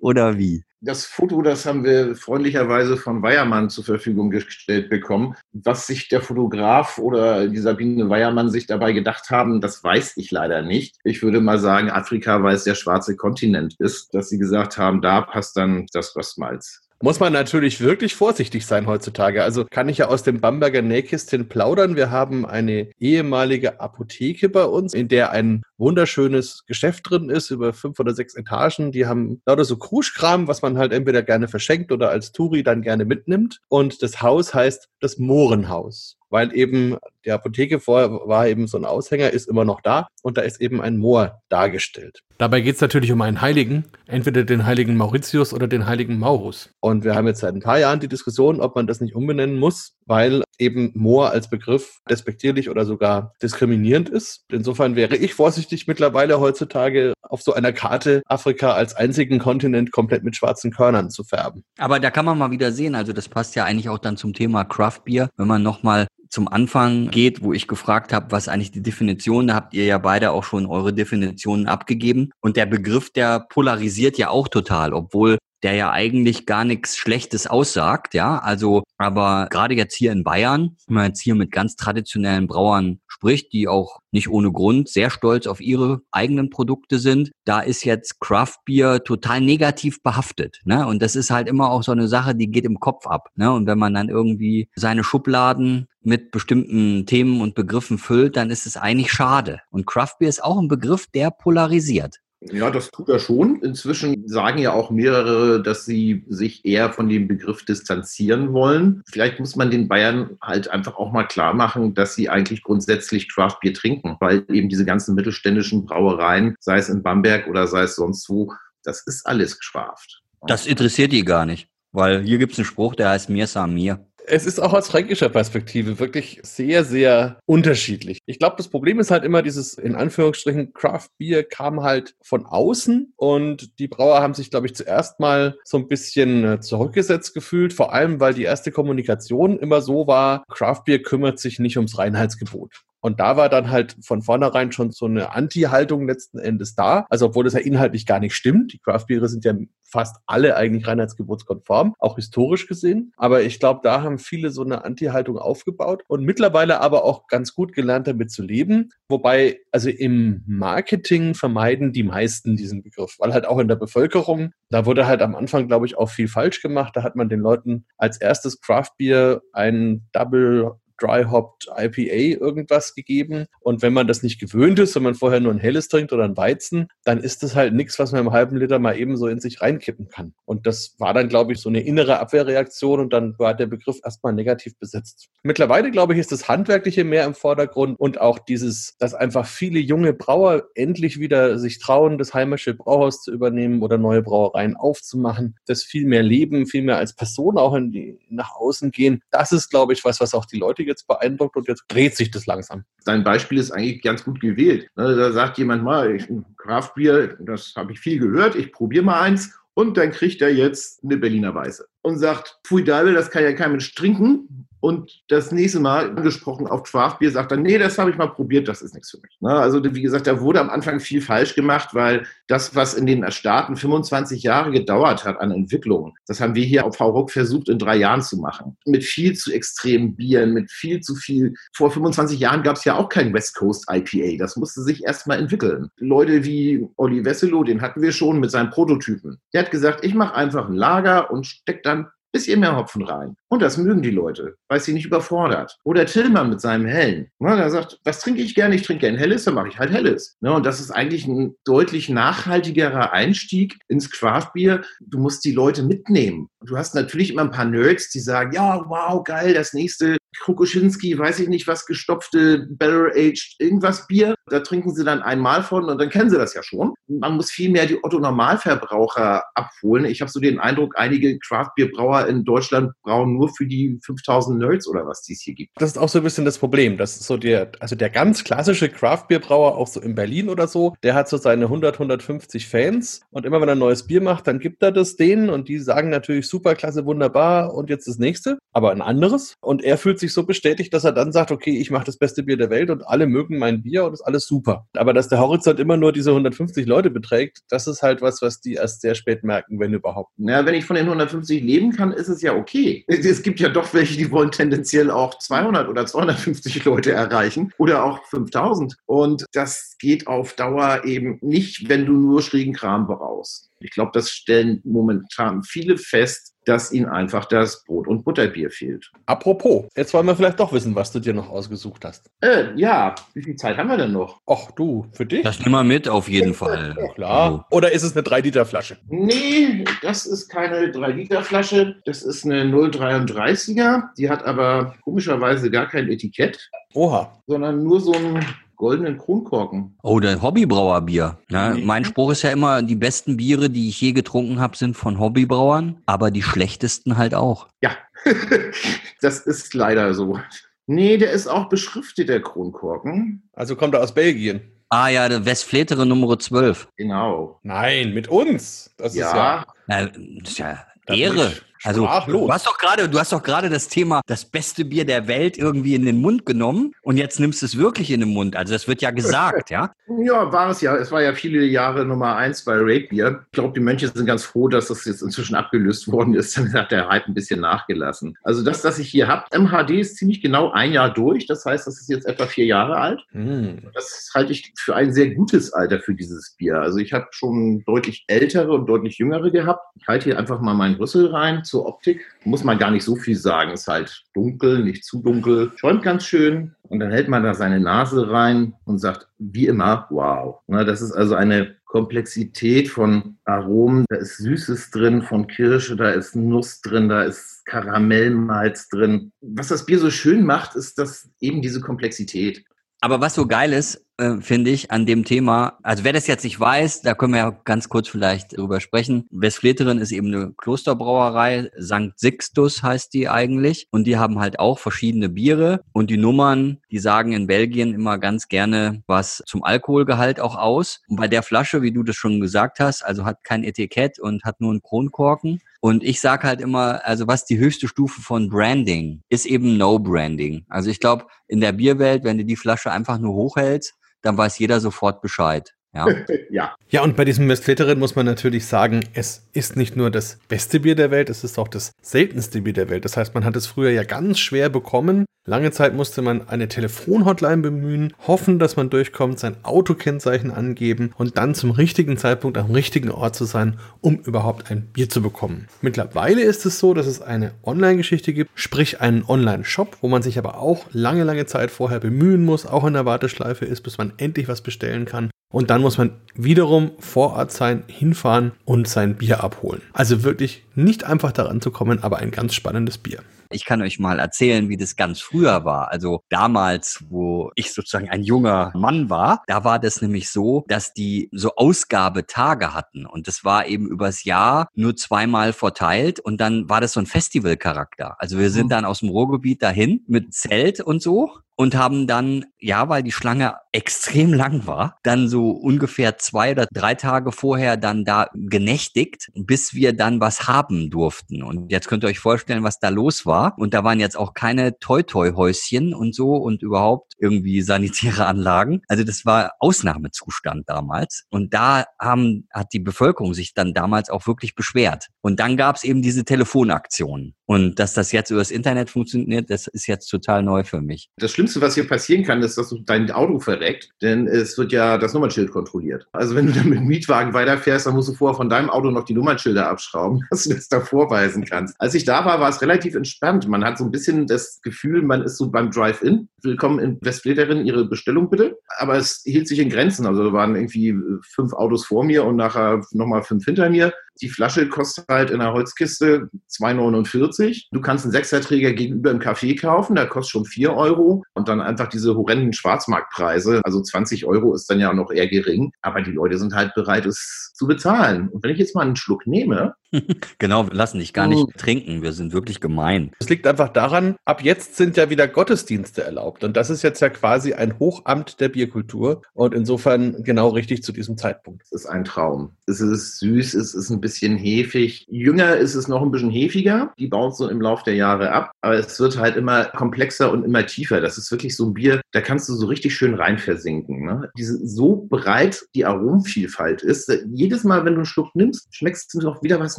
oder 0.00 0.38
wie? 0.38 0.62
Das 0.80 1.04
Foto, 1.04 1.42
das 1.42 1.66
haben 1.66 1.84
wir 1.84 2.14
freundlicherweise 2.14 2.96
von 2.96 3.22
Weiermann 3.22 3.70
zur 3.70 3.82
Verfügung 3.82 4.30
gestellt 4.30 4.88
bekommen. 4.88 5.34
Was 5.52 5.86
sich 5.86 6.08
der 6.08 6.20
Fotograf 6.20 6.98
oder 6.98 7.48
die 7.48 7.58
Sabine 7.58 8.08
Weiermann 8.08 8.50
sich 8.50 8.66
dabei 8.66 8.92
gedacht 8.92 9.30
haben, 9.30 9.60
das 9.60 9.82
weiß 9.82 10.12
ich 10.16 10.30
leider 10.30 10.62
nicht. 10.62 10.96
Ich 11.02 11.22
würde 11.22 11.40
mal 11.40 11.58
sagen, 11.58 11.90
Afrika, 11.90 12.42
weil 12.42 12.54
es 12.54 12.64
der 12.64 12.74
schwarze 12.74 13.16
Kontinent 13.16 13.74
ist, 13.78 14.14
dass 14.14 14.28
sie 14.28 14.38
gesagt 14.38 14.78
haben, 14.78 15.02
da 15.02 15.22
passt 15.22 15.56
dann 15.56 15.86
das 15.92 16.14
Röstmalz 16.14 16.85
muss 17.02 17.20
man 17.20 17.32
natürlich 17.32 17.80
wirklich 17.80 18.14
vorsichtig 18.14 18.66
sein 18.66 18.86
heutzutage. 18.86 19.42
Also 19.42 19.64
kann 19.64 19.88
ich 19.88 19.98
ja 19.98 20.08
aus 20.08 20.22
dem 20.22 20.40
Bamberger 20.40 20.82
Nähkästchen 20.82 21.48
plaudern. 21.48 21.96
Wir 21.96 22.10
haben 22.10 22.46
eine 22.46 22.90
ehemalige 22.98 23.80
Apotheke 23.80 24.48
bei 24.48 24.64
uns, 24.64 24.94
in 24.94 25.08
der 25.08 25.30
ein 25.30 25.62
wunderschönes 25.78 26.64
Geschäft 26.66 27.10
drin 27.10 27.28
ist, 27.28 27.50
über 27.50 27.72
fünf 27.72 28.00
oder 28.00 28.14
sechs 28.14 28.34
Etagen. 28.34 28.92
Die 28.92 29.06
haben 29.06 29.42
lauter 29.44 29.64
so 29.64 29.76
Kruschkram, 29.76 30.48
was 30.48 30.62
man 30.62 30.78
halt 30.78 30.92
entweder 30.92 31.22
gerne 31.22 31.48
verschenkt 31.48 31.92
oder 31.92 32.10
als 32.10 32.32
Touri 32.32 32.62
dann 32.62 32.82
gerne 32.82 33.04
mitnimmt. 33.04 33.60
Und 33.68 34.02
das 34.02 34.22
Haus 34.22 34.54
heißt 34.54 34.88
das 35.00 35.18
Mohrenhaus. 35.18 36.16
Weil 36.30 36.54
eben 36.54 36.96
die 37.24 37.32
Apotheke 37.32 37.80
vorher 37.80 38.10
war 38.10 38.46
eben 38.46 38.66
so 38.66 38.78
ein 38.78 38.84
Aushänger, 38.84 39.30
ist 39.30 39.48
immer 39.48 39.64
noch 39.64 39.80
da 39.80 40.08
und 40.22 40.38
da 40.38 40.42
ist 40.42 40.60
eben 40.60 40.80
ein 40.80 40.96
Moor 40.96 41.40
dargestellt. 41.48 42.20
Dabei 42.38 42.60
geht 42.60 42.74
es 42.74 42.80
natürlich 42.80 43.12
um 43.12 43.22
einen 43.22 43.40
Heiligen, 43.40 43.84
entweder 44.06 44.44
den 44.44 44.66
heiligen 44.66 44.96
Mauritius 44.96 45.54
oder 45.54 45.66
den 45.66 45.86
heiligen 45.86 46.18
Maurus. 46.18 46.70
Und 46.80 47.04
wir 47.04 47.14
haben 47.14 47.26
jetzt 47.26 47.40
seit 47.40 47.54
ein 47.54 47.62
paar 47.62 47.78
Jahren 47.78 48.00
die 48.00 48.08
Diskussion, 48.08 48.60
ob 48.60 48.76
man 48.76 48.86
das 48.86 49.00
nicht 49.00 49.14
umbenennen 49.14 49.58
muss, 49.58 49.96
weil 50.04 50.42
eben 50.58 50.92
Moor 50.94 51.30
als 51.30 51.48
Begriff 51.48 51.98
despektierlich 52.08 52.68
oder 52.68 52.84
sogar 52.84 53.32
diskriminierend 53.42 54.08
ist. 54.08 54.44
Insofern 54.50 54.96
wäre 54.96 55.16
ich 55.16 55.34
vorsichtig 55.34 55.86
mittlerweile 55.86 56.38
heutzutage 56.40 57.14
auf 57.22 57.42
so 57.42 57.54
einer 57.54 57.72
Karte 57.72 58.22
Afrika 58.26 58.72
als 58.72 58.94
einzigen 58.94 59.38
Kontinent 59.38 59.90
komplett 59.90 60.22
mit 60.22 60.36
schwarzen 60.36 60.70
Körnern 60.70 61.10
zu 61.10 61.24
färben. 61.24 61.64
Aber 61.78 62.00
da 62.00 62.10
kann 62.10 62.24
man 62.24 62.38
mal 62.38 62.50
wieder 62.50 62.72
sehen, 62.72 62.94
also 62.94 63.12
das 63.12 63.28
passt 63.28 63.56
ja 63.56 63.64
eigentlich 63.64 63.88
auch 63.88 63.98
dann 63.98 64.16
zum 64.16 64.34
Thema 64.34 64.64
Craft 64.64 65.00
Beer, 65.04 65.30
wenn 65.36 65.48
man 65.48 65.62
nochmal 65.62 66.06
zum 66.28 66.48
Anfang 66.48 67.10
geht, 67.10 67.42
wo 67.42 67.52
ich 67.52 67.68
gefragt 67.68 68.12
habe, 68.12 68.30
was 68.30 68.48
eigentlich 68.48 68.72
die 68.72 68.82
Definition, 68.82 69.46
da 69.48 69.54
habt 69.54 69.74
ihr 69.74 69.84
ja 69.84 69.98
beide 69.98 70.32
auch 70.32 70.44
schon 70.44 70.66
eure 70.66 70.92
Definitionen 70.92 71.66
abgegeben. 71.66 72.30
Und 72.40 72.56
der 72.56 72.66
Begriff, 72.66 73.10
der 73.12 73.40
polarisiert 73.40 74.18
ja 74.18 74.30
auch 74.30 74.48
total, 74.48 74.92
obwohl 74.92 75.38
der 75.62 75.74
ja 75.74 75.90
eigentlich 75.90 76.46
gar 76.46 76.64
nichts 76.64 76.96
Schlechtes 76.96 77.46
aussagt, 77.46 78.14
ja. 78.14 78.38
Also, 78.38 78.82
aber 78.98 79.48
gerade 79.50 79.74
jetzt 79.74 79.94
hier 79.94 80.12
in 80.12 80.24
Bayern, 80.24 80.76
wenn 80.86 80.94
man 80.94 81.06
jetzt 81.06 81.20
hier 81.20 81.34
mit 81.34 81.50
ganz 81.50 81.76
traditionellen 81.76 82.46
Brauern 82.46 83.00
spricht, 83.06 83.52
die 83.52 83.66
auch 83.66 83.98
nicht 84.10 84.28
ohne 84.28 84.52
Grund 84.52 84.88
sehr 84.88 85.10
stolz 85.10 85.46
auf 85.46 85.60
ihre 85.60 86.00
eigenen 86.10 86.50
Produkte 86.50 86.98
sind, 86.98 87.30
da 87.44 87.60
ist 87.60 87.84
jetzt 87.84 88.20
Craft 88.20 88.58
Beer 88.64 89.04
total 89.04 89.40
negativ 89.40 90.02
behaftet, 90.02 90.60
ne? 90.64 90.86
Und 90.86 91.02
das 91.02 91.16
ist 91.16 91.30
halt 91.30 91.48
immer 91.48 91.70
auch 91.70 91.82
so 91.82 91.92
eine 91.92 92.08
Sache, 92.08 92.34
die 92.34 92.50
geht 92.50 92.64
im 92.64 92.80
Kopf 92.80 93.06
ab, 93.06 93.30
ne? 93.34 93.52
Und 93.52 93.66
wenn 93.66 93.78
man 93.78 93.94
dann 93.94 94.08
irgendwie 94.08 94.68
seine 94.74 95.04
Schubladen 95.04 95.88
mit 96.02 96.30
bestimmten 96.30 97.06
Themen 97.06 97.40
und 97.40 97.54
Begriffen 97.54 97.98
füllt, 97.98 98.36
dann 98.36 98.50
ist 98.50 98.66
es 98.66 98.76
eigentlich 98.76 99.10
schade. 99.10 99.60
Und 99.70 99.86
Craft 99.86 100.16
Beer 100.20 100.28
ist 100.28 100.44
auch 100.44 100.58
ein 100.58 100.68
Begriff, 100.68 101.06
der 101.08 101.30
polarisiert. 101.30 102.16
Ja, 102.52 102.70
das 102.70 102.90
tut 102.90 103.08
er 103.08 103.18
schon. 103.18 103.60
Inzwischen 103.62 104.26
sagen 104.28 104.58
ja 104.58 104.72
auch 104.72 104.90
mehrere, 104.90 105.62
dass 105.62 105.84
sie 105.84 106.24
sich 106.28 106.64
eher 106.64 106.92
von 106.92 107.08
dem 107.08 107.28
Begriff 107.28 107.64
distanzieren 107.64 108.52
wollen. 108.52 109.02
Vielleicht 109.10 109.40
muss 109.40 109.56
man 109.56 109.70
den 109.70 109.88
Bayern 109.88 110.36
halt 110.42 110.68
einfach 110.68 110.96
auch 110.96 111.12
mal 111.12 111.24
klar 111.24 111.54
machen, 111.54 111.94
dass 111.94 112.14
sie 112.14 112.28
eigentlich 112.28 112.62
grundsätzlich 112.62 113.32
Craftbier 113.32 113.74
trinken, 113.74 114.16
weil 114.20 114.44
eben 114.50 114.68
diese 114.68 114.84
ganzen 114.84 115.14
mittelständischen 115.14 115.86
Brauereien, 115.86 116.54
sei 116.60 116.78
es 116.78 116.88
in 116.88 117.02
Bamberg 117.02 117.46
oder 117.48 117.66
sei 117.66 117.82
es 117.82 117.96
sonst 117.96 118.28
wo, 118.28 118.52
das 118.82 119.02
ist 119.06 119.26
alles 119.26 119.58
geschwaft. 119.58 120.22
Das 120.46 120.66
interessiert 120.66 121.12
die 121.12 121.24
gar 121.24 121.46
nicht, 121.46 121.68
weil 121.92 122.22
hier 122.22 122.38
gibt 122.38 122.52
es 122.52 122.58
einen 122.58 122.66
Spruch, 122.66 122.94
der 122.94 123.10
heißt 123.10 123.28
Mir 123.28 123.46
sa 123.46 123.66
mir 123.66 124.06
es 124.28 124.46
ist 124.46 124.60
auch 124.60 124.72
aus 124.72 124.88
fränkischer 124.88 125.28
Perspektive 125.28 125.98
wirklich 125.98 126.40
sehr, 126.42 126.84
sehr 126.84 127.38
unterschiedlich. 127.46 128.18
Ich 128.26 128.38
glaube, 128.38 128.56
das 128.56 128.68
Problem 128.68 128.98
ist 129.00 129.10
halt 129.10 129.24
immer 129.24 129.42
dieses, 129.42 129.74
in 129.74 129.94
Anführungsstrichen, 129.94 130.72
Craft 130.72 131.08
Beer 131.18 131.44
kam 131.44 131.82
halt 131.82 132.14
von 132.22 132.46
außen 132.46 133.12
und 133.16 133.78
die 133.78 133.88
Brauer 133.88 134.20
haben 134.20 134.34
sich, 134.34 134.50
glaube 134.50 134.66
ich, 134.66 134.74
zuerst 134.74 135.20
mal 135.20 135.56
so 135.64 135.78
ein 135.78 135.88
bisschen 135.88 136.44
äh, 136.44 136.60
zurückgesetzt 136.60 137.34
gefühlt, 137.34 137.72
vor 137.72 137.92
allem, 137.92 138.20
weil 138.20 138.34
die 138.34 138.44
erste 138.44 138.72
Kommunikation 138.72 139.58
immer 139.58 139.80
so 139.80 140.06
war, 140.06 140.44
Craft 140.50 140.82
Beer 140.84 141.02
kümmert 141.02 141.38
sich 141.38 141.58
nicht 141.58 141.76
ums 141.76 141.98
Reinheitsgebot. 141.98 142.84
Und 143.06 143.20
da 143.20 143.36
war 143.36 143.48
dann 143.48 143.70
halt 143.70 143.94
von 144.02 144.20
vornherein 144.20 144.72
schon 144.72 144.90
so 144.90 145.06
eine 145.06 145.32
Anti-Haltung 145.32 146.08
letzten 146.08 146.40
Endes 146.40 146.74
da. 146.74 147.06
Also 147.08 147.26
obwohl 147.26 147.44
das 147.44 147.52
ja 147.52 147.60
inhaltlich 147.60 148.04
gar 148.04 148.18
nicht 148.18 148.34
stimmt. 148.34 148.72
Die 148.72 148.80
Craft-Biere 148.80 149.28
sind 149.28 149.44
ja 149.44 149.54
fast 149.84 150.16
alle 150.26 150.56
eigentlich 150.56 150.88
reinheitsgebotskonform, 150.88 151.94
auch 152.00 152.16
historisch 152.16 152.66
gesehen. 152.66 153.12
Aber 153.16 153.42
ich 153.42 153.60
glaube, 153.60 153.78
da 153.84 154.02
haben 154.02 154.18
viele 154.18 154.50
so 154.50 154.64
eine 154.64 154.84
Anti-Haltung 154.84 155.38
aufgebaut 155.38 156.02
und 156.08 156.24
mittlerweile 156.24 156.80
aber 156.80 157.04
auch 157.04 157.28
ganz 157.28 157.54
gut 157.54 157.72
gelernt, 157.72 158.08
damit 158.08 158.32
zu 158.32 158.42
leben. 158.42 158.88
Wobei, 159.08 159.60
also 159.70 159.88
im 159.88 160.42
Marketing 160.48 161.34
vermeiden 161.34 161.92
die 161.92 162.02
meisten 162.02 162.56
diesen 162.56 162.82
Begriff, 162.82 163.14
weil 163.20 163.32
halt 163.32 163.46
auch 163.46 163.60
in 163.60 163.68
der 163.68 163.76
Bevölkerung, 163.76 164.50
da 164.68 164.84
wurde 164.84 165.06
halt 165.06 165.22
am 165.22 165.36
Anfang, 165.36 165.68
glaube 165.68 165.86
ich, 165.86 165.96
auch 165.96 166.10
viel 166.10 166.26
falsch 166.26 166.60
gemacht. 166.60 166.96
Da 166.96 167.04
hat 167.04 167.14
man 167.14 167.28
den 167.28 167.38
Leuten 167.38 167.86
als 167.98 168.20
erstes 168.20 168.60
Craft 168.60 168.90
Beer 168.98 169.42
ein 169.52 170.08
Double 170.10 170.72
Dry 171.00 171.24
Hopped 171.24 171.68
IPA 171.76 172.40
irgendwas 172.40 172.94
gegeben. 172.94 173.46
Und 173.60 173.82
wenn 173.82 173.92
man 173.92 174.06
das 174.06 174.22
nicht 174.22 174.40
gewöhnt 174.40 174.78
ist, 174.78 174.94
wenn 174.94 175.02
man 175.02 175.14
vorher 175.14 175.40
nur 175.40 175.52
ein 175.52 175.58
helles 175.58 175.88
trinkt 175.88 176.12
oder 176.12 176.24
ein 176.24 176.36
Weizen, 176.36 176.88
dann 177.04 177.18
ist 177.18 177.42
das 177.42 177.54
halt 177.54 177.74
nichts, 177.74 177.98
was 177.98 178.12
man 178.12 178.22
im 178.22 178.32
halben 178.32 178.56
Liter 178.56 178.78
mal 178.78 178.98
eben 178.98 179.16
so 179.16 179.26
in 179.26 179.40
sich 179.40 179.60
reinkippen 179.60 180.08
kann. 180.08 180.34
Und 180.44 180.66
das 180.66 180.94
war 180.98 181.14
dann, 181.14 181.28
glaube 181.28 181.52
ich, 181.52 181.60
so 181.60 181.68
eine 181.68 181.80
innere 181.80 182.18
Abwehrreaktion 182.18 183.00
und 183.00 183.12
dann 183.12 183.38
war 183.38 183.54
der 183.54 183.66
Begriff 183.66 183.98
erstmal 184.04 184.32
negativ 184.32 184.78
besetzt. 184.78 185.28
Mittlerweile, 185.42 185.90
glaube 185.90 186.14
ich, 186.14 186.20
ist 186.20 186.32
das 186.32 186.48
Handwerkliche 186.48 187.04
mehr 187.04 187.24
im 187.24 187.34
Vordergrund 187.34 187.98
und 187.98 188.20
auch 188.20 188.38
dieses, 188.38 188.96
dass 188.98 189.14
einfach 189.14 189.46
viele 189.46 189.78
junge 189.78 190.12
Brauer 190.12 190.64
endlich 190.74 191.18
wieder 191.20 191.58
sich 191.58 191.78
trauen, 191.78 192.18
das 192.18 192.34
heimische 192.34 192.74
Brauhaus 192.74 193.22
zu 193.22 193.32
übernehmen 193.32 193.82
oder 193.82 193.98
neue 193.98 194.22
Brauereien 194.22 194.76
aufzumachen, 194.76 195.56
das 195.66 195.82
viel 195.82 196.06
mehr 196.06 196.22
leben, 196.22 196.66
viel 196.66 196.82
mehr 196.82 196.96
als 196.96 197.14
Person 197.14 197.58
auch 197.58 197.76
die, 197.78 198.18
nach 198.30 198.54
außen 198.54 198.90
gehen. 198.90 199.22
Das 199.30 199.52
ist, 199.52 199.68
glaube 199.68 199.92
ich, 199.92 200.04
was, 200.04 200.20
was 200.20 200.34
auch 200.34 200.46
die 200.46 200.58
Leute 200.58 200.84
jetzt 200.86 201.06
beeindruckt 201.06 201.56
und 201.56 201.68
jetzt 201.68 201.84
dreht 201.88 202.16
sich 202.16 202.30
das 202.30 202.46
langsam. 202.46 202.84
Dein 203.04 203.24
Beispiel 203.24 203.58
ist 203.58 203.70
eigentlich 203.70 204.02
ganz 204.02 204.24
gut 204.24 204.40
gewählt. 204.40 204.88
Ne, 204.96 205.16
da 205.16 205.32
sagt 205.32 205.58
jemand 205.58 205.82
mal, 205.84 206.18
Kraftbier, 206.56 207.36
das 207.40 207.74
habe 207.76 207.92
ich 207.92 208.00
viel 208.00 208.18
gehört, 208.18 208.54
ich 208.54 208.72
probiere 208.72 209.04
mal 209.04 209.20
eins 209.20 209.58
und 209.74 209.96
dann 209.96 210.10
kriegt 210.10 210.40
er 210.40 210.52
jetzt 210.52 211.04
eine 211.04 211.16
Berliner 211.16 211.54
Weiße 211.54 211.86
und 212.06 212.18
sagt, 212.18 212.60
Pfui 212.62 212.84
Deibel, 212.84 213.14
das 213.14 213.32
kann 213.32 213.42
ja 213.42 213.52
kein 213.52 213.72
Mensch 213.72 213.92
trinken 213.96 214.66
und 214.80 215.22
das 215.28 215.50
nächste 215.50 215.80
Mal 215.80 216.10
angesprochen 216.10 216.68
auf 216.68 216.84
Craftbier 216.84 217.32
sagt 217.32 217.50
er, 217.50 217.58
nee, 217.58 217.76
das 217.76 217.98
habe 217.98 218.10
ich 218.10 218.16
mal 218.16 218.28
probiert, 218.28 218.68
das 218.68 218.82
ist 218.82 218.94
nichts 218.94 219.10
für 219.10 219.18
mich. 219.20 219.36
Na, 219.40 219.58
also 219.58 219.82
wie 219.82 220.02
gesagt, 220.02 220.26
da 220.26 220.40
wurde 220.40 220.60
am 220.60 220.70
Anfang 220.70 221.00
viel 221.00 221.20
falsch 221.20 221.54
gemacht, 221.54 221.88
weil 221.92 222.26
das, 222.46 222.74
was 222.74 222.94
in 222.94 223.06
den 223.06 223.28
Staaten 223.32 223.76
25 223.76 224.42
Jahre 224.42 224.70
gedauert 224.70 225.24
hat 225.24 225.40
an 225.40 225.50
Entwicklung, 225.50 226.14
das 226.26 226.40
haben 226.40 226.54
wir 226.54 226.64
hier 226.64 226.86
auf 226.86 226.96
VROC 226.96 227.32
versucht 227.32 227.68
in 227.68 227.78
drei 227.78 227.96
Jahren 227.96 228.22
zu 228.22 228.36
machen. 228.36 228.76
Mit 228.84 229.02
viel 229.02 229.34
zu 229.34 229.52
extremen 229.52 230.14
Bieren, 230.14 230.52
mit 230.52 230.70
viel 230.70 231.00
zu 231.00 231.14
viel. 231.14 231.54
Vor 231.74 231.90
25 231.90 232.38
Jahren 232.38 232.62
gab 232.62 232.76
es 232.76 232.84
ja 232.84 232.96
auch 232.96 233.08
kein 233.08 233.32
West 233.32 233.56
Coast 233.56 233.86
IPA. 233.90 234.36
Das 234.38 234.56
musste 234.56 234.82
sich 234.82 235.04
erst 235.04 235.26
mal 235.26 235.38
entwickeln. 235.38 235.88
Leute 235.96 236.44
wie 236.44 236.86
Olli 236.96 237.24
Wesselow, 237.24 237.64
den 237.64 237.80
hatten 237.80 238.02
wir 238.02 238.12
schon 238.12 238.40
mit 238.40 238.50
seinen 238.50 238.70
Prototypen. 238.70 239.38
Der 239.52 239.62
hat 239.62 239.70
gesagt, 239.70 240.04
ich 240.04 240.14
mache 240.14 240.34
einfach 240.34 240.68
ein 240.68 240.74
Lager 240.74 241.30
und 241.30 241.46
stecke 241.46 241.80
dann 241.82 241.95
bisschen 242.36 242.60
mehr 242.60 242.76
Hopfen 242.76 243.02
rein. 243.02 243.34
Und 243.48 243.62
das 243.62 243.78
mögen 243.78 244.02
die 244.02 244.10
Leute, 244.10 244.56
weil 244.68 244.80
sie 244.80 244.92
nicht 244.92 245.06
überfordert. 245.06 245.78
Oder 245.84 246.04
Tillmann 246.04 246.50
mit 246.50 246.60
seinem 246.60 246.86
Hellen. 246.86 247.30
Ja, 247.40 247.56
der 247.56 247.70
sagt, 247.70 247.98
was 248.04 248.20
trinke 248.20 248.42
ich 248.42 248.54
gerne? 248.54 248.74
Ich 248.74 248.82
trinke 248.82 249.06
gerne 249.06 249.18
Helles, 249.18 249.44
dann 249.44 249.54
mache 249.54 249.68
ich 249.68 249.78
halt 249.78 249.90
Helles. 249.90 250.36
Ja, 250.42 250.50
und 250.50 250.66
das 250.66 250.80
ist 250.80 250.90
eigentlich 250.90 251.26
ein 251.26 251.54
deutlich 251.64 252.08
nachhaltigerer 252.08 253.12
Einstieg 253.12 253.78
ins 253.88 254.10
Craftbier. 254.10 254.82
Du 255.00 255.18
musst 255.18 255.44
die 255.44 255.52
Leute 255.52 255.82
mitnehmen. 255.82 256.48
Du 256.60 256.76
hast 256.76 256.94
natürlich 256.94 257.32
immer 257.32 257.42
ein 257.42 257.50
paar 257.50 257.64
Nerds, 257.64 258.10
die 258.10 258.20
sagen, 258.20 258.52
ja, 258.52 258.84
wow, 258.86 259.22
geil, 259.24 259.54
das 259.54 259.72
nächste 259.72 260.18
Krokoschinski, 260.40 261.18
weiß 261.18 261.40
ich 261.40 261.48
nicht 261.48 261.66
was, 261.66 261.86
gestopfte 261.86 262.66
Barrel-Aged 262.70 263.56
irgendwas 263.58 264.06
Bier. 264.06 264.34
Da 264.48 264.60
trinken 264.60 264.94
sie 264.94 265.04
dann 265.04 265.22
einmal 265.22 265.62
von 265.62 265.84
und 265.84 265.98
dann 265.98 266.10
kennen 266.10 266.30
sie 266.30 266.38
das 266.38 266.54
ja 266.54 266.62
schon. 266.62 266.94
Man 267.08 267.36
muss 267.36 267.50
viel 267.50 267.70
mehr 267.70 267.86
die 267.86 267.98
Otto-Normalverbraucher 268.02 269.44
abholen. 269.54 270.04
Ich 270.04 270.20
habe 270.20 270.30
so 270.30 270.40
den 270.40 270.60
Eindruck, 270.60 270.94
einige 270.96 271.38
Craft-Bier-Brauer 271.38 272.26
in 272.26 272.44
Deutschland 272.44 272.92
brauen 273.02 273.34
nur 273.34 273.48
für 273.54 273.66
die 273.66 273.98
5000 274.04 274.58
Nerds 274.58 274.86
oder 274.88 275.06
was 275.06 275.22
die 275.22 275.32
es 275.32 275.42
hier 275.42 275.54
gibt. 275.54 275.72
Das 275.76 275.90
ist 275.90 275.98
auch 275.98 276.08
so 276.08 276.18
ein 276.18 276.24
bisschen 276.24 276.44
das 276.44 276.58
Problem. 276.58 276.96
Das 276.96 277.16
ist 277.16 277.26
so 277.26 277.36
der, 277.36 277.72
also 277.80 277.96
der 277.96 278.10
ganz 278.10 278.44
klassische 278.44 278.88
Craft-Bier-Brauer, 278.88 279.76
auch 279.76 279.88
so 279.88 280.00
in 280.00 280.14
Berlin 280.14 280.48
oder 280.48 280.68
so, 280.68 280.94
der 281.02 281.14
hat 281.14 281.28
so 281.28 281.36
seine 281.36 281.64
100, 281.64 281.94
150 281.94 282.68
Fans 282.68 283.20
und 283.30 283.46
immer 283.46 283.60
wenn 283.60 283.68
er 283.68 283.74
ein 283.74 283.78
neues 283.78 284.06
Bier 284.06 284.20
macht, 284.20 284.46
dann 284.46 284.58
gibt 284.58 284.82
er 284.82 284.92
das 284.92 285.16
denen 285.16 285.50
und 285.50 285.68
die 285.68 285.78
sagen 285.78 286.10
natürlich 286.10 286.48
super, 286.48 286.74
klasse, 286.74 287.04
wunderbar 287.04 287.74
und 287.74 287.90
jetzt 287.90 288.06
das 288.06 288.18
nächste, 288.18 288.58
aber 288.72 288.90
ein 288.90 289.02
anderes. 289.02 289.54
Und 289.60 289.82
er 289.82 289.98
fühlt 289.98 290.18
sich 290.18 290.25
so 290.32 290.44
bestätigt, 290.44 290.92
dass 290.94 291.04
er 291.04 291.12
dann 291.12 291.32
sagt, 291.32 291.50
okay, 291.50 291.78
ich 291.78 291.90
mache 291.90 292.04
das 292.04 292.18
beste 292.18 292.42
Bier 292.42 292.56
der 292.56 292.70
Welt 292.70 292.90
und 292.90 293.06
alle 293.06 293.26
mögen 293.26 293.58
mein 293.58 293.82
Bier 293.82 294.04
und 294.04 294.12
ist 294.12 294.22
alles 294.22 294.46
super. 294.46 294.86
Aber 294.94 295.12
dass 295.12 295.28
der 295.28 295.38
Horizont 295.38 295.80
immer 295.80 295.96
nur 295.96 296.12
diese 296.12 296.30
150 296.30 296.86
Leute 296.86 297.10
beträgt, 297.10 297.60
das 297.68 297.86
ist 297.86 298.02
halt 298.02 298.22
was, 298.22 298.42
was 298.42 298.60
die 298.60 298.74
erst 298.74 299.00
sehr 299.00 299.14
spät 299.14 299.44
merken, 299.44 299.80
wenn 299.80 299.92
überhaupt. 299.92 300.32
Ja, 300.38 300.64
wenn 300.64 300.74
ich 300.74 300.84
von 300.84 300.96
den 300.96 301.06
150 301.06 301.62
leben 301.62 301.92
kann, 301.92 302.12
ist 302.12 302.28
es 302.28 302.42
ja 302.42 302.54
okay. 302.54 303.04
Es 303.08 303.42
gibt 303.42 303.60
ja 303.60 303.68
doch 303.68 303.92
welche, 303.94 304.16
die 304.16 304.30
wollen 304.30 304.50
tendenziell 304.50 305.10
auch 305.10 305.38
200 305.38 305.88
oder 305.88 306.06
250 306.06 306.84
Leute 306.84 307.12
erreichen 307.12 307.72
oder 307.78 308.04
auch 308.04 308.24
5000. 308.26 308.96
Und 309.06 309.44
das 309.52 309.96
geht 309.98 310.26
auf 310.26 310.54
Dauer 310.54 311.02
eben 311.04 311.38
nicht, 311.42 311.88
wenn 311.88 312.06
du 312.06 312.12
nur 312.12 312.42
schrägen 312.42 312.74
Kram 312.74 313.06
brauchst. 313.06 313.70
Ich 313.80 313.90
glaube, 313.90 314.10
das 314.14 314.30
stellen 314.30 314.80
momentan 314.84 315.62
viele 315.62 315.98
fest, 315.98 316.54
dass 316.66 316.92
ihnen 316.92 317.06
einfach 317.06 317.46
das 317.46 317.84
Brot- 317.84 318.08
und 318.08 318.24
Butterbier 318.24 318.70
fehlt. 318.70 319.10
Apropos, 319.24 319.84
jetzt 319.96 320.12
wollen 320.12 320.26
wir 320.26 320.36
vielleicht 320.36 320.60
doch 320.60 320.72
wissen, 320.72 320.94
was 320.94 321.12
du 321.12 321.20
dir 321.20 321.32
noch 321.32 321.48
ausgesucht 321.48 322.04
hast. 322.04 322.28
Äh, 322.40 322.74
ja, 322.74 323.14
wie 323.34 323.42
viel 323.42 323.56
Zeit 323.56 323.78
haben 323.78 323.88
wir 323.88 323.96
denn 323.96 324.12
noch? 324.12 324.40
Ach 324.46 324.70
du, 324.72 325.06
für 325.12 325.24
dich? 325.24 325.42
Das 325.42 325.60
nehmen 325.60 325.72
wir 325.72 325.84
mit 325.84 326.08
auf 326.08 326.28
jeden 326.28 326.54
Fall. 326.54 326.94
Ja, 326.98 327.08
klar. 327.14 327.66
Oder 327.70 327.92
ist 327.92 328.02
es 328.02 328.16
eine 328.16 328.26
3-Liter-Flasche? 328.26 328.98
Nee, 329.08 329.84
das 330.02 330.26
ist 330.26 330.48
keine 330.48 330.88
3-Liter-Flasche. 330.88 331.96
Das 332.04 332.22
ist 332.22 332.44
eine 332.44 332.64
0,33er. 332.64 334.02
Die 334.18 334.28
hat 334.28 334.44
aber 334.44 334.96
komischerweise 335.02 335.70
gar 335.70 335.88
kein 335.88 336.10
Etikett, 336.10 336.68
Oha. 336.94 337.42
sondern 337.46 337.84
nur 337.84 338.00
so 338.00 338.12
einen 338.12 338.44
goldenen 338.76 339.18
Kronkorken. 339.18 339.96
Oh, 340.02 340.20
der 340.20 340.40
Hobbybrauerbier. 340.42 341.38
Ja, 341.50 341.70
Mhm. 341.70 341.84
Mein 341.84 342.04
Spruch 342.04 342.30
ist 342.32 342.42
ja 342.42 342.50
immer, 342.50 342.82
die 342.82 342.94
besten 342.94 343.36
Biere, 343.36 343.70
die 343.70 343.88
ich 343.88 344.00
je 344.00 344.12
getrunken 344.12 344.60
habe, 344.60 344.76
sind 344.76 344.96
von 344.96 345.18
Hobbybrauern, 345.18 346.02
aber 346.06 346.30
die 346.30 346.42
schlechtesten 346.42 347.16
halt 347.16 347.34
auch. 347.34 347.68
Ja, 347.82 347.90
das 349.20 349.40
ist 349.40 349.74
leider 349.74 350.14
so. 350.14 350.38
Nee, 350.86 351.16
der 351.18 351.32
ist 351.32 351.48
auch 351.48 351.68
beschriftet, 351.68 352.28
der 352.28 352.40
Kronkorken. 352.42 353.48
Also 353.52 353.74
kommt 353.76 353.94
er 353.94 354.02
aus 354.02 354.14
Belgien. 354.14 354.60
Ah 354.88 355.08
ja, 355.08 355.28
der 355.28 355.44
Westfletere 355.44 356.06
Nummer 356.06 356.38
12. 356.38 356.88
Genau. 356.96 357.58
Nein, 357.64 358.14
mit 358.14 358.28
uns. 358.28 358.94
Das 358.98 359.12
ist 359.14 359.18
ja. 359.18 359.34
Ja, 359.34 359.64
Na, 359.88 360.06
das 360.06 360.50
ist 360.52 360.58
ja 360.58 360.78
Ehre. 361.08 361.52
Also 361.84 362.04
sprachlos. 362.04 362.46
du 362.46 362.52
hast 362.52 362.66
doch 362.66 362.78
gerade, 362.78 363.08
du 363.08 363.18
hast 363.18 363.32
doch 363.32 363.42
gerade 363.42 363.68
das 363.68 363.88
Thema 363.88 364.20
das 364.26 364.44
beste 364.44 364.84
Bier 364.84 365.04
der 365.04 365.28
Welt 365.28 365.58
irgendwie 365.58 365.94
in 365.94 366.04
den 366.04 366.20
Mund 366.20 366.46
genommen 366.46 366.92
und 367.02 367.16
jetzt 367.16 367.40
nimmst 367.40 367.62
du 367.62 367.66
es 367.66 367.76
wirklich 367.76 368.10
in 368.10 368.20
den 368.20 368.30
Mund. 368.30 368.56
Also 368.56 368.72
das 368.72 368.88
wird 368.88 369.02
ja 369.02 369.10
gesagt, 369.10 369.70
ja. 369.70 369.92
ja, 370.18 370.52
war 370.52 370.70
es 370.70 370.80
ja. 370.80 370.96
Es 370.96 371.12
war 371.12 371.22
ja 371.22 371.32
viele 371.34 371.64
Jahre 371.64 372.04
Nummer 372.04 372.36
eins 372.36 372.64
bei 372.64 372.74
Rape 372.74 373.08
Beer. 373.10 373.40
Ich 373.46 373.52
glaube, 373.52 373.72
die 373.74 373.80
Mönche 373.80 374.08
sind 374.08 374.26
ganz 374.26 374.44
froh, 374.44 374.68
dass 374.68 374.88
das 374.88 375.04
jetzt 375.04 375.22
inzwischen 375.22 375.54
abgelöst 375.54 376.10
worden 376.12 376.34
ist. 376.34 376.56
Dann 376.56 376.72
hat 376.72 376.90
der 376.90 377.08
Hype 377.08 377.26
ein 377.26 377.34
bisschen 377.34 377.60
nachgelassen. 377.60 378.36
Also 378.42 378.62
das, 378.62 378.82
das 378.82 378.98
ich 378.98 379.08
hier 379.08 379.28
habe, 379.28 379.44
MHD 379.56 379.90
ist 380.00 380.16
ziemlich 380.16 380.40
genau 380.40 380.70
ein 380.72 380.92
Jahr 380.92 381.12
durch. 381.12 381.46
Das 381.46 381.64
heißt, 381.64 381.86
das 381.86 382.00
ist 382.00 382.08
jetzt 382.08 382.26
etwa 382.26 382.46
vier 382.46 382.66
Jahre 382.66 382.96
alt. 382.96 383.24
Hm. 383.32 383.82
Das 383.94 384.30
halte 384.34 384.52
ich 384.52 384.72
für 384.78 384.94
ein 384.94 385.12
sehr 385.12 385.34
gutes 385.34 385.72
Alter 385.72 386.00
für 386.00 386.14
dieses 386.14 386.54
Bier. 386.56 386.80
Also 386.80 386.98
ich 386.98 387.12
habe 387.12 387.26
schon 387.30 387.84
deutlich 387.84 388.24
ältere 388.28 388.72
und 388.72 388.86
deutlich 388.86 389.18
jüngere 389.18 389.50
gehabt. 389.50 389.82
Ich 390.00 390.06
halte 390.08 390.24
hier 390.24 390.38
einfach 390.38 390.60
mal 390.60 390.74
meinen 390.74 390.96
Rüssel 390.96 391.26
rein 391.26 391.64
zur 391.66 391.86
Optik. 391.86 392.24
Muss 392.44 392.64
man 392.64 392.78
gar 392.78 392.90
nicht 392.90 393.04
so 393.04 393.16
viel 393.16 393.36
sagen. 393.36 393.72
Ist 393.72 393.88
halt 393.88 394.24
dunkel, 394.34 394.82
nicht 394.82 395.04
zu 395.04 395.20
dunkel. 395.20 395.72
Schäumt 395.76 396.02
ganz 396.02 396.24
schön. 396.24 396.74
Und 396.82 397.00
dann 397.00 397.10
hält 397.10 397.28
man 397.28 397.42
da 397.42 397.54
seine 397.54 397.80
Nase 397.80 398.30
rein 398.30 398.74
und 398.84 398.98
sagt, 398.98 399.28
wie 399.38 399.66
immer, 399.66 400.06
wow. 400.10 400.60
Na, 400.66 400.84
das 400.84 401.02
ist 401.02 401.12
also 401.12 401.34
eine 401.34 401.76
Komplexität 401.84 402.88
von 402.88 403.38
Aromen. 403.44 404.04
Da 404.08 404.16
ist 404.16 404.38
Süßes 404.38 404.90
drin 404.90 405.22
von 405.22 405.46
Kirsche, 405.46 405.96
da 405.96 406.10
ist 406.10 406.36
Nuss 406.36 406.80
drin, 406.80 407.08
da 407.08 407.22
ist 407.22 407.64
Karamellmalz 407.66 408.88
drin. 408.88 409.32
Was 409.40 409.68
das 409.68 409.86
Bier 409.86 409.98
so 409.98 410.10
schön 410.10 410.44
macht, 410.44 410.76
ist 410.76 410.98
das 410.98 411.28
eben 411.40 411.62
diese 411.62 411.80
Komplexität. 411.80 412.64
Aber 413.00 413.20
was 413.20 413.34
so 413.34 413.46
geil 413.46 413.72
ist, 413.72 414.06
äh, 414.18 414.40
finde 414.40 414.70
ich, 414.70 414.90
an 414.90 415.04
dem 415.04 415.24
Thema, 415.24 415.78
also 415.82 416.02
wer 416.02 416.14
das 416.14 416.26
jetzt 416.26 416.44
nicht 416.44 416.58
weiß, 416.58 417.02
da 417.02 417.14
können 417.14 417.34
wir 417.34 417.40
ja 417.40 417.50
ganz 417.64 417.90
kurz 417.90 418.08
vielleicht 418.08 418.56
drüber 418.56 418.80
sprechen. 418.80 419.26
Westfleterin 419.30 419.98
ist 419.98 420.12
eben 420.12 420.28
eine 420.28 420.52
Klosterbrauerei, 420.56 421.70
St. 421.78 422.12
Sixtus 422.16 422.82
heißt 422.82 423.12
die 423.12 423.28
eigentlich. 423.28 423.88
Und 423.90 424.04
die 424.04 424.16
haben 424.16 424.38
halt 424.38 424.58
auch 424.58 424.78
verschiedene 424.78 425.28
Biere. 425.28 425.82
Und 425.92 426.08
die 426.08 426.16
Nummern, 426.16 426.78
die 426.90 426.98
sagen 426.98 427.32
in 427.32 427.46
Belgien 427.46 427.92
immer 427.92 428.16
ganz 428.18 428.48
gerne 428.48 429.02
was 429.06 429.42
zum 429.46 429.62
Alkoholgehalt 429.62 430.40
auch 430.40 430.56
aus. 430.56 431.02
Und 431.08 431.16
bei 431.16 431.28
der 431.28 431.42
Flasche, 431.42 431.82
wie 431.82 431.92
du 431.92 432.02
das 432.02 432.16
schon 432.16 432.40
gesagt 432.40 432.80
hast, 432.80 433.04
also 433.04 433.26
hat 433.26 433.44
kein 433.44 433.64
Etikett 433.64 434.18
und 434.18 434.44
hat 434.44 434.60
nur 434.60 434.70
einen 434.70 434.82
Kronkorken. 434.82 435.60
Und 435.86 436.02
ich 436.02 436.20
sag 436.20 436.42
halt 436.42 436.60
immer, 436.60 437.04
also 437.04 437.28
was 437.28 437.44
die 437.44 437.58
höchste 437.58 437.86
Stufe 437.86 438.20
von 438.20 438.48
Branding 438.48 439.22
ist 439.28 439.46
eben 439.46 439.76
No-Branding. 439.76 440.66
Also 440.68 440.90
ich 440.90 440.98
glaube, 440.98 441.26
in 441.46 441.60
der 441.60 441.70
Bierwelt, 441.70 442.24
wenn 442.24 442.38
du 442.38 442.44
die 442.44 442.56
Flasche 442.56 442.90
einfach 442.90 443.18
nur 443.18 443.34
hochhältst, 443.34 443.94
dann 444.20 444.36
weiß 444.36 444.58
jeder 444.58 444.80
sofort 444.80 445.22
Bescheid. 445.22 445.75
Ja. 445.96 446.06
Ja, 446.50 446.76
Ja, 446.90 447.02
und 447.02 447.16
bei 447.16 447.24
diesem 447.24 447.48
Westfleterin 447.48 447.98
muss 447.98 448.14
man 448.14 448.24
natürlich 448.24 448.66
sagen, 448.66 449.00
es 449.14 449.42
ist 449.52 449.76
nicht 449.76 449.96
nur 449.96 450.10
das 450.10 450.38
beste 450.48 450.80
Bier 450.80 450.94
der 450.94 451.10
Welt, 451.10 451.28
es 451.28 451.44
ist 451.44 451.58
auch 451.58 451.68
das 451.68 451.92
seltenste 452.00 452.62
Bier 452.62 452.72
der 452.72 452.88
Welt. 452.88 453.04
Das 453.04 453.16
heißt, 453.16 453.34
man 453.34 453.44
hat 453.44 453.56
es 453.56 453.66
früher 453.66 453.90
ja 453.90 454.04
ganz 454.04 454.38
schwer 454.38 454.68
bekommen. 454.68 455.26
Lange 455.48 455.70
Zeit 455.70 455.94
musste 455.94 456.22
man 456.22 456.48
eine 456.48 456.66
Telefonhotline 456.66 457.62
bemühen, 457.62 458.12
hoffen, 458.26 458.58
dass 458.58 458.74
man 458.74 458.90
durchkommt, 458.90 459.38
sein 459.38 459.56
Autokennzeichen 459.62 460.50
angeben 460.50 461.12
und 461.16 461.38
dann 461.38 461.54
zum 461.54 461.70
richtigen 461.70 462.16
Zeitpunkt 462.16 462.58
am 462.58 462.72
richtigen 462.72 463.12
Ort 463.12 463.36
zu 463.36 463.44
sein, 463.44 463.78
um 464.00 464.16
überhaupt 464.16 464.72
ein 464.72 464.86
Bier 464.86 465.08
zu 465.08 465.22
bekommen. 465.22 465.68
Mittlerweile 465.82 466.42
ist 466.42 466.66
es 466.66 466.80
so, 466.80 466.94
dass 466.94 467.06
es 467.06 467.22
eine 467.22 467.52
Online-Geschichte 467.62 468.32
gibt, 468.32 468.50
sprich 468.56 469.00
einen 469.00 469.24
Online-Shop, 469.24 469.98
wo 470.00 470.08
man 470.08 470.22
sich 470.22 470.36
aber 470.36 470.58
auch 470.58 470.86
lange, 470.90 471.22
lange 471.22 471.46
Zeit 471.46 471.70
vorher 471.70 472.00
bemühen 472.00 472.44
muss, 472.44 472.66
auch 472.66 472.84
in 472.84 472.94
der 472.94 473.04
Warteschleife 473.04 473.66
ist, 473.66 473.82
bis 473.82 473.98
man 473.98 474.14
endlich 474.16 474.48
was 474.48 474.62
bestellen 474.62 475.04
kann. 475.04 475.30
Und 475.50 475.70
dann 475.70 475.80
muss 475.80 475.98
man 475.98 476.20
wiederum 476.34 476.92
vor 476.98 477.34
Ort 477.34 477.52
sein, 477.52 477.84
hinfahren 477.86 478.52
und 478.64 478.88
sein 478.88 479.16
Bier 479.16 479.42
abholen. 479.42 479.82
Also 479.92 480.22
wirklich 480.22 480.64
nicht 480.74 481.04
einfach 481.04 481.32
daran 481.32 481.60
zu 481.60 481.70
kommen, 481.70 482.02
aber 482.02 482.18
ein 482.18 482.30
ganz 482.30 482.54
spannendes 482.54 482.98
Bier. 482.98 483.22
Ich 483.50 483.64
kann 483.64 483.80
euch 483.80 483.98
mal 483.98 484.18
erzählen, 484.18 484.68
wie 484.68 484.76
das 484.76 484.96
ganz 484.96 485.20
früher 485.20 485.64
war. 485.64 485.92
Also 485.92 486.20
damals, 486.30 487.04
wo 487.08 487.52
ich 487.54 487.72
sozusagen 487.72 488.08
ein 488.08 488.22
junger 488.22 488.72
Mann 488.74 489.08
war, 489.08 489.42
da 489.46 489.62
war 489.62 489.78
das 489.78 490.02
nämlich 490.02 490.30
so, 490.30 490.64
dass 490.68 490.92
die 490.94 491.28
so 491.32 491.54
Ausgabetage 491.54 492.74
hatten. 492.74 493.06
Und 493.06 493.28
das 493.28 493.44
war 493.44 493.66
eben 493.66 493.86
übers 493.88 494.24
Jahr 494.24 494.68
nur 494.74 494.96
zweimal 494.96 495.52
verteilt. 495.52 496.18
Und 496.18 496.40
dann 496.40 496.68
war 496.68 496.80
das 496.80 496.92
so 496.92 497.00
ein 497.00 497.06
Festivalcharakter. 497.06 498.16
Also 498.20 498.38
wir 498.38 498.50
sind 498.50 498.72
dann 498.72 498.84
aus 498.84 499.00
dem 499.00 499.10
Ruhrgebiet 499.10 499.62
dahin 499.62 500.04
mit 500.08 500.34
Zelt 500.34 500.80
und 500.80 501.00
so 501.00 501.30
und 501.56 501.74
haben 501.74 502.06
dann, 502.06 502.44
ja, 502.58 502.88
weil 502.88 503.02
die 503.02 503.12
Schlange 503.12 503.54
extrem 503.72 504.32
lang 504.32 504.66
war, 504.66 504.98
dann 505.02 505.28
so 505.28 505.50
ungefähr 505.50 506.18
zwei 506.18 506.52
oder 506.52 506.66
drei 506.72 506.94
Tage 506.94 507.32
vorher 507.32 507.76
dann 507.76 508.04
da 508.04 508.28
genächtigt, 508.34 509.30
bis 509.34 509.74
wir 509.74 509.94
dann 509.94 510.20
was 510.20 510.48
haben 510.48 510.90
durften. 510.90 511.42
Und 511.42 511.70
jetzt 511.70 511.88
könnt 511.88 512.04
ihr 512.04 512.08
euch 512.08 512.18
vorstellen, 512.18 512.62
was 512.62 512.78
da 512.78 512.90
los 512.90 513.26
war. 513.26 513.54
Und 513.58 513.74
da 513.74 513.84
waren 513.84 514.00
jetzt 514.00 514.16
auch 514.16 514.34
keine 514.34 514.78
Toi-Toi-Häuschen 514.78 515.94
und 515.94 516.14
so 516.14 516.34
und 516.34 516.62
überhaupt 516.62 517.14
irgendwie 517.18 517.62
sanitäre 517.76 518.26
Anlagen. 518.26 518.82
Also 518.88 519.04
das 519.04 519.24
war 519.24 519.52
Ausnahmezustand 519.58 520.68
damals. 520.68 521.24
Und 521.30 521.54
da 521.54 521.84
haben, 522.00 522.48
hat 522.52 522.72
die 522.72 522.80
Bevölkerung 522.80 523.34
sich 523.34 523.54
dann 523.54 523.72
damals 523.72 524.10
auch 524.10 524.26
wirklich 524.26 524.54
beschwert. 524.54 525.08
Und 525.22 525.40
dann 525.40 525.56
gab 525.56 525.76
es 525.76 525.84
eben 525.84 526.02
diese 526.02 526.24
Telefonaktion. 526.24 527.34
Und 527.46 527.78
dass 527.78 527.94
das 527.94 528.10
jetzt 528.12 528.30
übers 528.30 528.50
Internet 528.50 528.90
funktioniert, 528.90 529.50
das 529.50 529.68
ist 529.68 529.86
jetzt 529.86 530.08
total 530.08 530.42
neu 530.42 530.64
für 530.64 530.80
mich. 530.80 531.08
Das 531.16 531.30
Schlimmste, 531.30 531.60
was 531.60 531.74
hier 531.74 531.86
passieren 531.86 532.24
kann, 532.24 532.42
ist, 532.42 532.58
dass 532.58 532.70
du 532.70 532.80
dein 532.80 533.10
Auto 533.10 533.38
verreckt, 533.38 533.90
denn 534.02 534.26
es 534.26 534.58
wird 534.58 534.72
ja 534.72 534.98
das 534.98 535.14
Nummernschild 535.14 535.52
kontrolliert. 535.52 536.06
Also 536.12 536.34
wenn 536.34 536.46
du 536.46 536.52
dann 536.52 536.68
mit 536.68 536.78
dem 536.78 536.86
Mietwagen 536.86 537.32
weiterfährst, 537.34 537.86
dann 537.86 537.94
musst 537.94 538.08
du 538.08 538.14
vorher 538.14 538.36
von 538.36 538.48
deinem 538.48 538.68
Auto 538.68 538.90
noch 538.90 539.04
die 539.04 539.14
Nummernschilder 539.14 539.68
abschrauben, 539.68 540.22
dass 540.30 540.44
du 540.44 540.54
das 540.54 540.68
da 540.68 540.80
vorweisen 540.80 541.44
kannst. 541.44 541.76
Als 541.78 541.94
ich 541.94 542.04
da 542.04 542.24
war, 542.24 542.40
war 542.40 542.48
es 542.48 542.60
relativ 542.60 542.96
entspannt. 542.96 543.48
Man 543.48 543.64
hat 543.64 543.78
so 543.78 543.84
ein 543.84 543.92
bisschen 543.92 544.26
das 544.26 544.60
Gefühl, 544.62 545.02
man 545.02 545.22
ist 545.22 545.38
so 545.38 545.50
beim 545.50 545.70
Drive-In. 545.70 546.28
Willkommen 546.46 546.78
in 546.78 546.98
Westflederin, 547.00 547.66
Ihre 547.66 547.86
Bestellung 547.86 548.30
bitte. 548.30 548.56
Aber 548.78 548.96
es 548.96 549.22
hielt 549.24 549.48
sich 549.48 549.58
in 549.58 549.68
Grenzen. 549.68 550.06
Also 550.06 550.22
da 550.22 550.32
waren 550.32 550.54
irgendwie 550.54 550.94
fünf 551.22 551.52
Autos 551.52 551.84
vor 551.84 552.04
mir 552.04 552.24
und 552.24 552.36
nachher 552.36 552.82
nochmal 552.92 553.24
fünf 553.24 553.44
hinter 553.44 553.68
mir. 553.68 553.92
Die 554.22 554.28
Flasche 554.28 554.68
kostet 554.68 555.06
halt 555.08 555.30
in 555.30 555.40
einer 555.40 555.52
Holzkiste 555.52 556.30
2,49. 556.48 557.64
Du 557.72 557.80
kannst 557.80 558.04
einen 558.04 558.12
Sechserträger 558.12 558.72
gegenüber 558.72 559.10
im 559.10 559.18
Café 559.18 559.60
kaufen, 559.60 559.96
der 559.96 560.06
kostet 560.06 560.30
schon 560.30 560.44
4 560.44 560.72
Euro. 560.72 561.24
Und 561.34 561.48
dann 561.48 561.60
einfach 561.60 561.88
diese 561.88 562.14
horrenden 562.14 562.52
Schwarzmarktpreise. 562.52 563.60
Also 563.64 563.82
20 563.82 564.24
Euro 564.24 564.54
ist 564.54 564.70
dann 564.70 564.78
ja 564.78 564.92
noch 564.94 565.10
eher 565.10 565.26
gering. 565.26 565.72
Aber 565.82 566.00
die 566.00 566.12
Leute 566.12 566.38
sind 566.38 566.54
halt 566.54 566.74
bereit, 566.74 567.06
es 567.06 567.52
zu 567.54 567.66
bezahlen. 567.66 568.28
Und 568.28 568.44
wenn 568.44 568.52
ich 568.52 568.58
jetzt 568.58 568.76
mal 568.76 568.82
einen 568.82 568.96
Schluck 568.96 569.26
nehme, 569.26 569.74
Genau, 570.38 570.66
wir 570.66 570.74
lassen 570.74 570.98
dich 570.98 571.12
gar 571.12 571.26
nicht 571.26 571.56
trinken. 571.56 572.02
Wir 572.02 572.12
sind 572.12 572.32
wirklich 572.32 572.60
gemein. 572.60 573.12
Es 573.18 573.28
liegt 573.28 573.46
einfach 573.46 573.68
daran, 573.68 574.16
ab 574.24 574.42
jetzt 574.42 574.76
sind 574.76 574.96
ja 574.96 575.10
wieder 575.10 575.28
Gottesdienste 575.28 576.02
erlaubt. 576.02 576.35
Und 576.44 576.56
das 576.56 576.70
ist 576.70 576.82
jetzt 576.82 577.00
ja 577.00 577.08
quasi 577.08 577.54
ein 577.54 577.78
Hochamt 577.78 578.40
der 578.40 578.48
Bierkultur. 578.48 579.22
Und 579.34 579.54
insofern 579.54 580.22
genau 580.22 580.48
richtig 580.48 580.82
zu 580.82 580.92
diesem 580.92 581.16
Zeitpunkt. 581.16 581.62
es 581.64 581.72
ist 581.72 581.86
ein 581.86 582.04
Traum. 582.04 582.56
Es 582.66 582.80
ist 582.80 583.18
süß, 583.18 583.54
es 583.54 583.74
ist 583.74 583.90
ein 583.90 584.00
bisschen 584.00 584.36
hefig. 584.36 585.06
Jünger 585.08 585.56
ist 585.56 585.74
es 585.74 585.88
noch 585.88 586.02
ein 586.02 586.10
bisschen 586.10 586.30
hefiger. 586.30 586.92
Die 586.98 587.08
baut 587.08 587.36
so 587.36 587.48
im 587.48 587.60
Laufe 587.60 587.84
der 587.84 587.94
Jahre 587.94 588.32
ab. 588.32 588.52
Aber 588.60 588.74
es 588.74 588.98
wird 588.98 589.18
halt 589.18 589.36
immer 589.36 589.66
komplexer 589.66 590.30
und 590.30 590.44
immer 590.44 590.66
tiefer. 590.66 591.00
Das 591.00 591.18
ist 591.18 591.30
wirklich 591.30 591.56
so 591.56 591.66
ein 591.66 591.74
Bier, 591.74 592.00
da 592.12 592.20
kannst 592.20 592.48
du 592.48 592.54
so 592.54 592.66
richtig 592.66 592.94
schön 592.94 593.14
rein 593.14 593.38
versinken. 593.38 594.04
Ne? 594.04 594.30
Diese, 594.36 594.66
so 594.66 595.06
breit 595.08 595.64
die 595.74 595.84
Aromenvielfalt 595.84 596.82
ist. 596.82 597.12
Jedes 597.32 597.64
Mal, 597.64 597.84
wenn 597.84 597.94
du 597.94 598.00
einen 598.00 598.06
Schluck 598.06 598.34
nimmst, 598.34 598.74
schmeckst 598.74 599.12
du 599.14 599.20
noch 599.20 599.42
wieder 599.42 599.60
was 599.60 599.78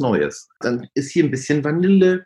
Neues. 0.00 0.48
Dann 0.60 0.86
ist 0.94 1.10
hier 1.10 1.24
ein 1.24 1.30
bisschen 1.30 1.64
Vanille, 1.64 2.24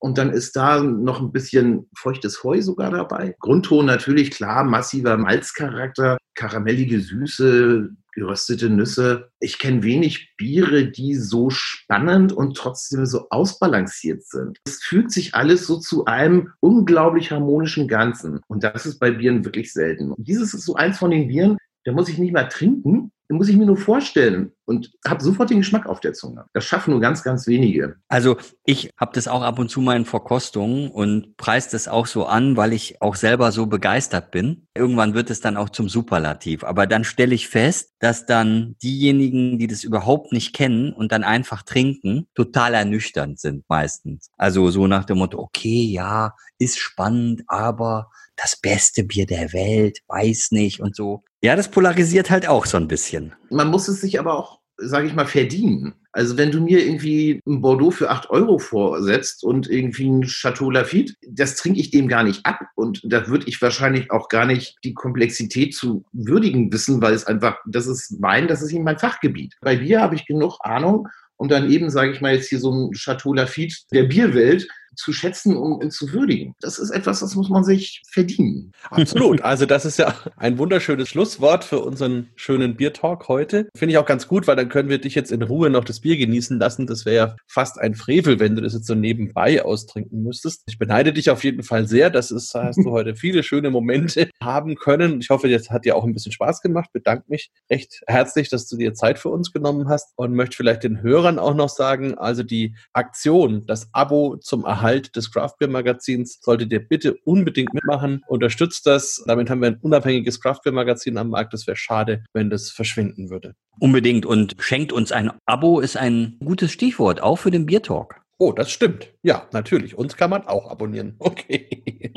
und 0.00 0.18
dann 0.18 0.30
ist 0.30 0.56
da 0.56 0.82
noch 0.82 1.20
ein 1.20 1.30
bisschen 1.30 1.88
feuchtes 1.96 2.42
Heu 2.42 2.60
sogar 2.62 2.90
dabei. 2.90 3.36
Grundton 3.38 3.86
natürlich 3.86 4.30
klar, 4.30 4.64
massiver 4.64 5.16
Malzcharakter, 5.16 6.18
karamellige 6.34 7.00
Süße, 7.00 7.90
geröstete 8.12 8.70
Nüsse. 8.70 9.30
Ich 9.40 9.58
kenne 9.58 9.82
wenig 9.82 10.34
Biere, 10.36 10.86
die 10.86 11.14
so 11.14 11.50
spannend 11.50 12.32
und 12.32 12.56
trotzdem 12.56 13.06
so 13.06 13.26
ausbalanciert 13.30 14.24
sind. 14.24 14.58
Es 14.66 14.82
fügt 14.82 15.12
sich 15.12 15.34
alles 15.34 15.66
so 15.66 15.78
zu 15.78 16.06
einem 16.06 16.52
unglaublich 16.60 17.30
harmonischen 17.30 17.86
Ganzen. 17.86 18.40
Und 18.48 18.64
das 18.64 18.86
ist 18.86 18.98
bei 18.98 19.10
Bieren 19.10 19.44
wirklich 19.44 19.72
selten. 19.72 20.14
Dieses 20.16 20.54
ist 20.54 20.64
so 20.64 20.74
eins 20.74 20.98
von 20.98 21.10
den 21.10 21.28
Bieren, 21.28 21.58
da 21.84 21.92
muss 21.92 22.08
ich 22.08 22.18
nicht 22.18 22.32
mal 22.32 22.48
trinken, 22.48 23.12
muss 23.36 23.48
ich 23.48 23.56
mir 23.56 23.66
nur 23.66 23.76
vorstellen 23.76 24.52
und 24.64 24.90
habe 25.06 25.22
sofort 25.22 25.50
den 25.50 25.58
Geschmack 25.58 25.86
auf 25.86 26.00
der 26.00 26.14
Zunge. 26.14 26.46
Das 26.52 26.64
schaffen 26.64 26.90
nur 26.90 27.00
ganz, 27.00 27.22
ganz 27.22 27.46
wenige. 27.46 27.96
Also 28.08 28.36
ich 28.64 28.90
habe 28.96 29.12
das 29.14 29.28
auch 29.28 29.42
ab 29.42 29.58
und 29.58 29.68
zu 29.68 29.80
mal 29.80 29.96
in 29.96 30.04
Verkostungen 30.04 30.90
und 30.90 31.36
preise 31.36 31.70
das 31.70 31.86
auch 31.86 32.06
so 32.06 32.26
an, 32.26 32.56
weil 32.56 32.72
ich 32.72 33.00
auch 33.00 33.14
selber 33.14 33.52
so 33.52 33.66
begeistert 33.66 34.30
bin. 34.30 34.66
Irgendwann 34.74 35.14
wird 35.14 35.30
es 35.30 35.40
dann 35.40 35.56
auch 35.56 35.70
zum 35.70 35.88
Superlativ. 35.88 36.64
Aber 36.64 36.86
dann 36.86 37.04
stelle 37.04 37.34
ich 37.34 37.48
fest, 37.48 37.94
dass 38.00 38.26
dann 38.26 38.76
diejenigen, 38.82 39.58
die 39.58 39.66
das 39.66 39.84
überhaupt 39.84 40.32
nicht 40.32 40.54
kennen 40.54 40.92
und 40.92 41.12
dann 41.12 41.22
einfach 41.22 41.62
trinken, 41.62 42.26
total 42.34 42.74
ernüchternd 42.74 43.38
sind 43.38 43.64
meistens. 43.68 44.30
Also 44.36 44.70
so 44.70 44.86
nach 44.86 45.04
dem 45.04 45.18
Motto, 45.18 45.38
okay, 45.38 45.84
ja, 45.84 46.34
ist 46.58 46.78
spannend, 46.78 47.42
aber 47.46 48.10
das 48.36 48.56
beste 48.56 49.04
Bier 49.04 49.26
der 49.26 49.52
Welt, 49.52 50.00
weiß 50.08 50.48
nicht 50.52 50.80
und 50.80 50.96
so. 50.96 51.22
Ja, 51.42 51.56
das 51.56 51.70
polarisiert 51.70 52.30
halt 52.30 52.46
auch 52.46 52.66
so 52.66 52.76
ein 52.76 52.88
bisschen. 52.88 53.32
Man 53.50 53.68
muss 53.68 53.88
es 53.88 54.02
sich 54.02 54.20
aber 54.20 54.38
auch, 54.38 54.60
sage 54.76 55.06
ich 55.06 55.14
mal, 55.14 55.26
verdienen. 55.26 55.94
Also 56.12 56.36
wenn 56.36 56.50
du 56.50 56.60
mir 56.60 56.84
irgendwie 56.84 57.40
ein 57.46 57.62
Bordeaux 57.62 57.90
für 57.90 58.10
8 58.10 58.30
Euro 58.30 58.58
vorsetzt 58.58 59.44
und 59.44 59.70
irgendwie 59.70 60.08
ein 60.08 60.22
Chateau 60.22 60.70
Lafitte, 60.70 61.14
das 61.28 61.56
trinke 61.56 61.80
ich 61.80 61.90
dem 61.90 62.08
gar 62.08 62.24
nicht 62.24 62.44
ab. 62.44 62.60
Und 62.74 63.00
da 63.04 63.28
würde 63.28 63.46
ich 63.46 63.62
wahrscheinlich 63.62 64.10
auch 64.10 64.28
gar 64.28 64.44
nicht 64.44 64.76
die 64.84 64.92
Komplexität 64.92 65.74
zu 65.74 66.04
würdigen 66.12 66.72
wissen, 66.72 67.00
weil 67.00 67.14
es 67.14 67.26
einfach, 67.26 67.56
das 67.66 67.86
ist 67.86 68.20
mein, 68.20 68.48
das 68.48 68.60
ist 68.60 68.72
eben 68.72 68.84
mein 68.84 68.98
Fachgebiet. 68.98 69.54
Bei 69.62 69.76
Bier 69.76 70.00
habe 70.00 70.16
ich 70.16 70.26
genug 70.26 70.58
Ahnung 70.60 71.08
und 71.36 71.50
dann 71.50 71.70
eben, 71.70 71.88
sage 71.88 72.12
ich 72.12 72.20
mal, 72.20 72.34
jetzt 72.34 72.48
hier 72.48 72.60
so 72.60 72.70
ein 72.70 72.92
Chateau 72.92 73.32
Lafitte 73.32 73.76
der 73.92 74.02
Bierwelt 74.04 74.68
zu 74.96 75.12
schätzen 75.12 75.56
und 75.56 75.92
zu 75.92 76.12
würdigen. 76.12 76.54
Das 76.60 76.78
ist 76.78 76.90
etwas, 76.90 77.20
das 77.20 77.34
muss 77.34 77.48
man 77.48 77.64
sich 77.64 78.02
verdienen. 78.10 78.72
Absolut. 78.90 79.42
Also 79.42 79.66
das 79.66 79.84
ist 79.84 79.98
ja 79.98 80.14
ein 80.36 80.58
wunderschönes 80.58 81.08
Schlusswort 81.08 81.64
für 81.64 81.80
unseren 81.80 82.28
schönen 82.36 82.76
Biertalk 82.76 83.28
heute. 83.28 83.68
Finde 83.76 83.92
ich 83.92 83.98
auch 83.98 84.06
ganz 84.06 84.28
gut, 84.28 84.46
weil 84.46 84.56
dann 84.56 84.68
können 84.68 84.88
wir 84.88 84.98
dich 84.98 85.14
jetzt 85.14 85.32
in 85.32 85.42
Ruhe 85.42 85.70
noch 85.70 85.84
das 85.84 86.00
Bier 86.00 86.16
genießen 86.16 86.58
lassen. 86.58 86.86
Das 86.86 87.06
wäre 87.06 87.16
ja 87.16 87.36
fast 87.46 87.78
ein 87.80 87.94
Frevel, 87.94 88.40
wenn 88.40 88.56
du 88.56 88.62
das 88.62 88.74
jetzt 88.74 88.86
so 88.86 88.94
nebenbei 88.94 89.64
austrinken 89.64 90.22
müsstest. 90.22 90.62
Ich 90.66 90.78
beneide 90.78 91.12
dich 91.12 91.30
auf 91.30 91.44
jeden 91.44 91.62
Fall 91.62 91.86
sehr. 91.86 92.10
Das 92.10 92.30
ist, 92.30 92.54
hast 92.54 92.78
du 92.78 92.90
heute 92.90 93.14
viele 93.14 93.42
schöne 93.42 93.70
Momente 93.70 94.28
haben 94.42 94.74
können. 94.74 95.20
Ich 95.20 95.30
hoffe, 95.30 95.48
das 95.48 95.70
hat 95.70 95.84
dir 95.84 95.96
auch 95.96 96.04
ein 96.04 96.12
bisschen 96.12 96.32
Spaß 96.32 96.62
gemacht. 96.62 96.90
Bedanke 96.92 97.24
mich 97.28 97.50
recht 97.70 98.00
herzlich, 98.06 98.48
dass 98.48 98.66
du 98.66 98.76
dir 98.76 98.94
Zeit 98.94 99.18
für 99.18 99.28
uns 99.28 99.52
genommen 99.52 99.88
hast 99.88 100.12
und 100.16 100.34
möchte 100.34 100.56
vielleicht 100.56 100.82
den 100.82 101.02
Hörern 101.02 101.38
auch 101.38 101.54
noch 101.54 101.68
sagen, 101.68 102.18
also 102.18 102.42
die 102.42 102.74
Aktion, 102.92 103.64
das 103.66 103.88
Abo 103.92 104.36
zum 104.36 104.64
Erhalt 104.64 104.79
Erhalt 104.80 105.14
des 105.14 105.30
Craft 105.30 105.56
Beer 105.58 105.68
Magazins 105.68 106.38
solltet 106.40 106.72
ihr 106.72 106.80
bitte 106.80 107.14
unbedingt 107.24 107.74
mitmachen. 107.74 108.22
Unterstützt 108.28 108.86
das. 108.86 109.22
Damit 109.26 109.50
haben 109.50 109.60
wir 109.60 109.68
ein 109.68 109.76
unabhängiges 109.76 110.40
Craft 110.40 110.60
Beer 110.64 110.72
Magazin 110.72 111.18
am 111.18 111.28
Markt. 111.28 111.52
Das 111.52 111.66
wäre 111.66 111.76
schade, 111.76 112.24
wenn 112.32 112.48
das 112.48 112.70
verschwinden 112.70 113.28
würde. 113.28 113.54
Unbedingt 113.78 114.24
und 114.24 114.56
schenkt 114.58 114.94
uns 114.94 115.12
ein 115.12 115.32
Abo 115.44 115.80
ist 115.80 115.98
ein 115.98 116.38
gutes 116.42 116.72
Stichwort, 116.72 117.22
auch 117.22 117.36
für 117.36 117.50
den 117.50 117.66
Bier 117.66 117.82
Talk. 117.82 118.22
Oh, 118.38 118.52
das 118.52 118.70
stimmt. 118.70 119.12
Ja, 119.22 119.46
natürlich. 119.52 119.98
Uns 119.98 120.16
kann 120.16 120.30
man 120.30 120.46
auch 120.46 120.70
abonnieren. 120.70 121.16
Okay. 121.20 122.10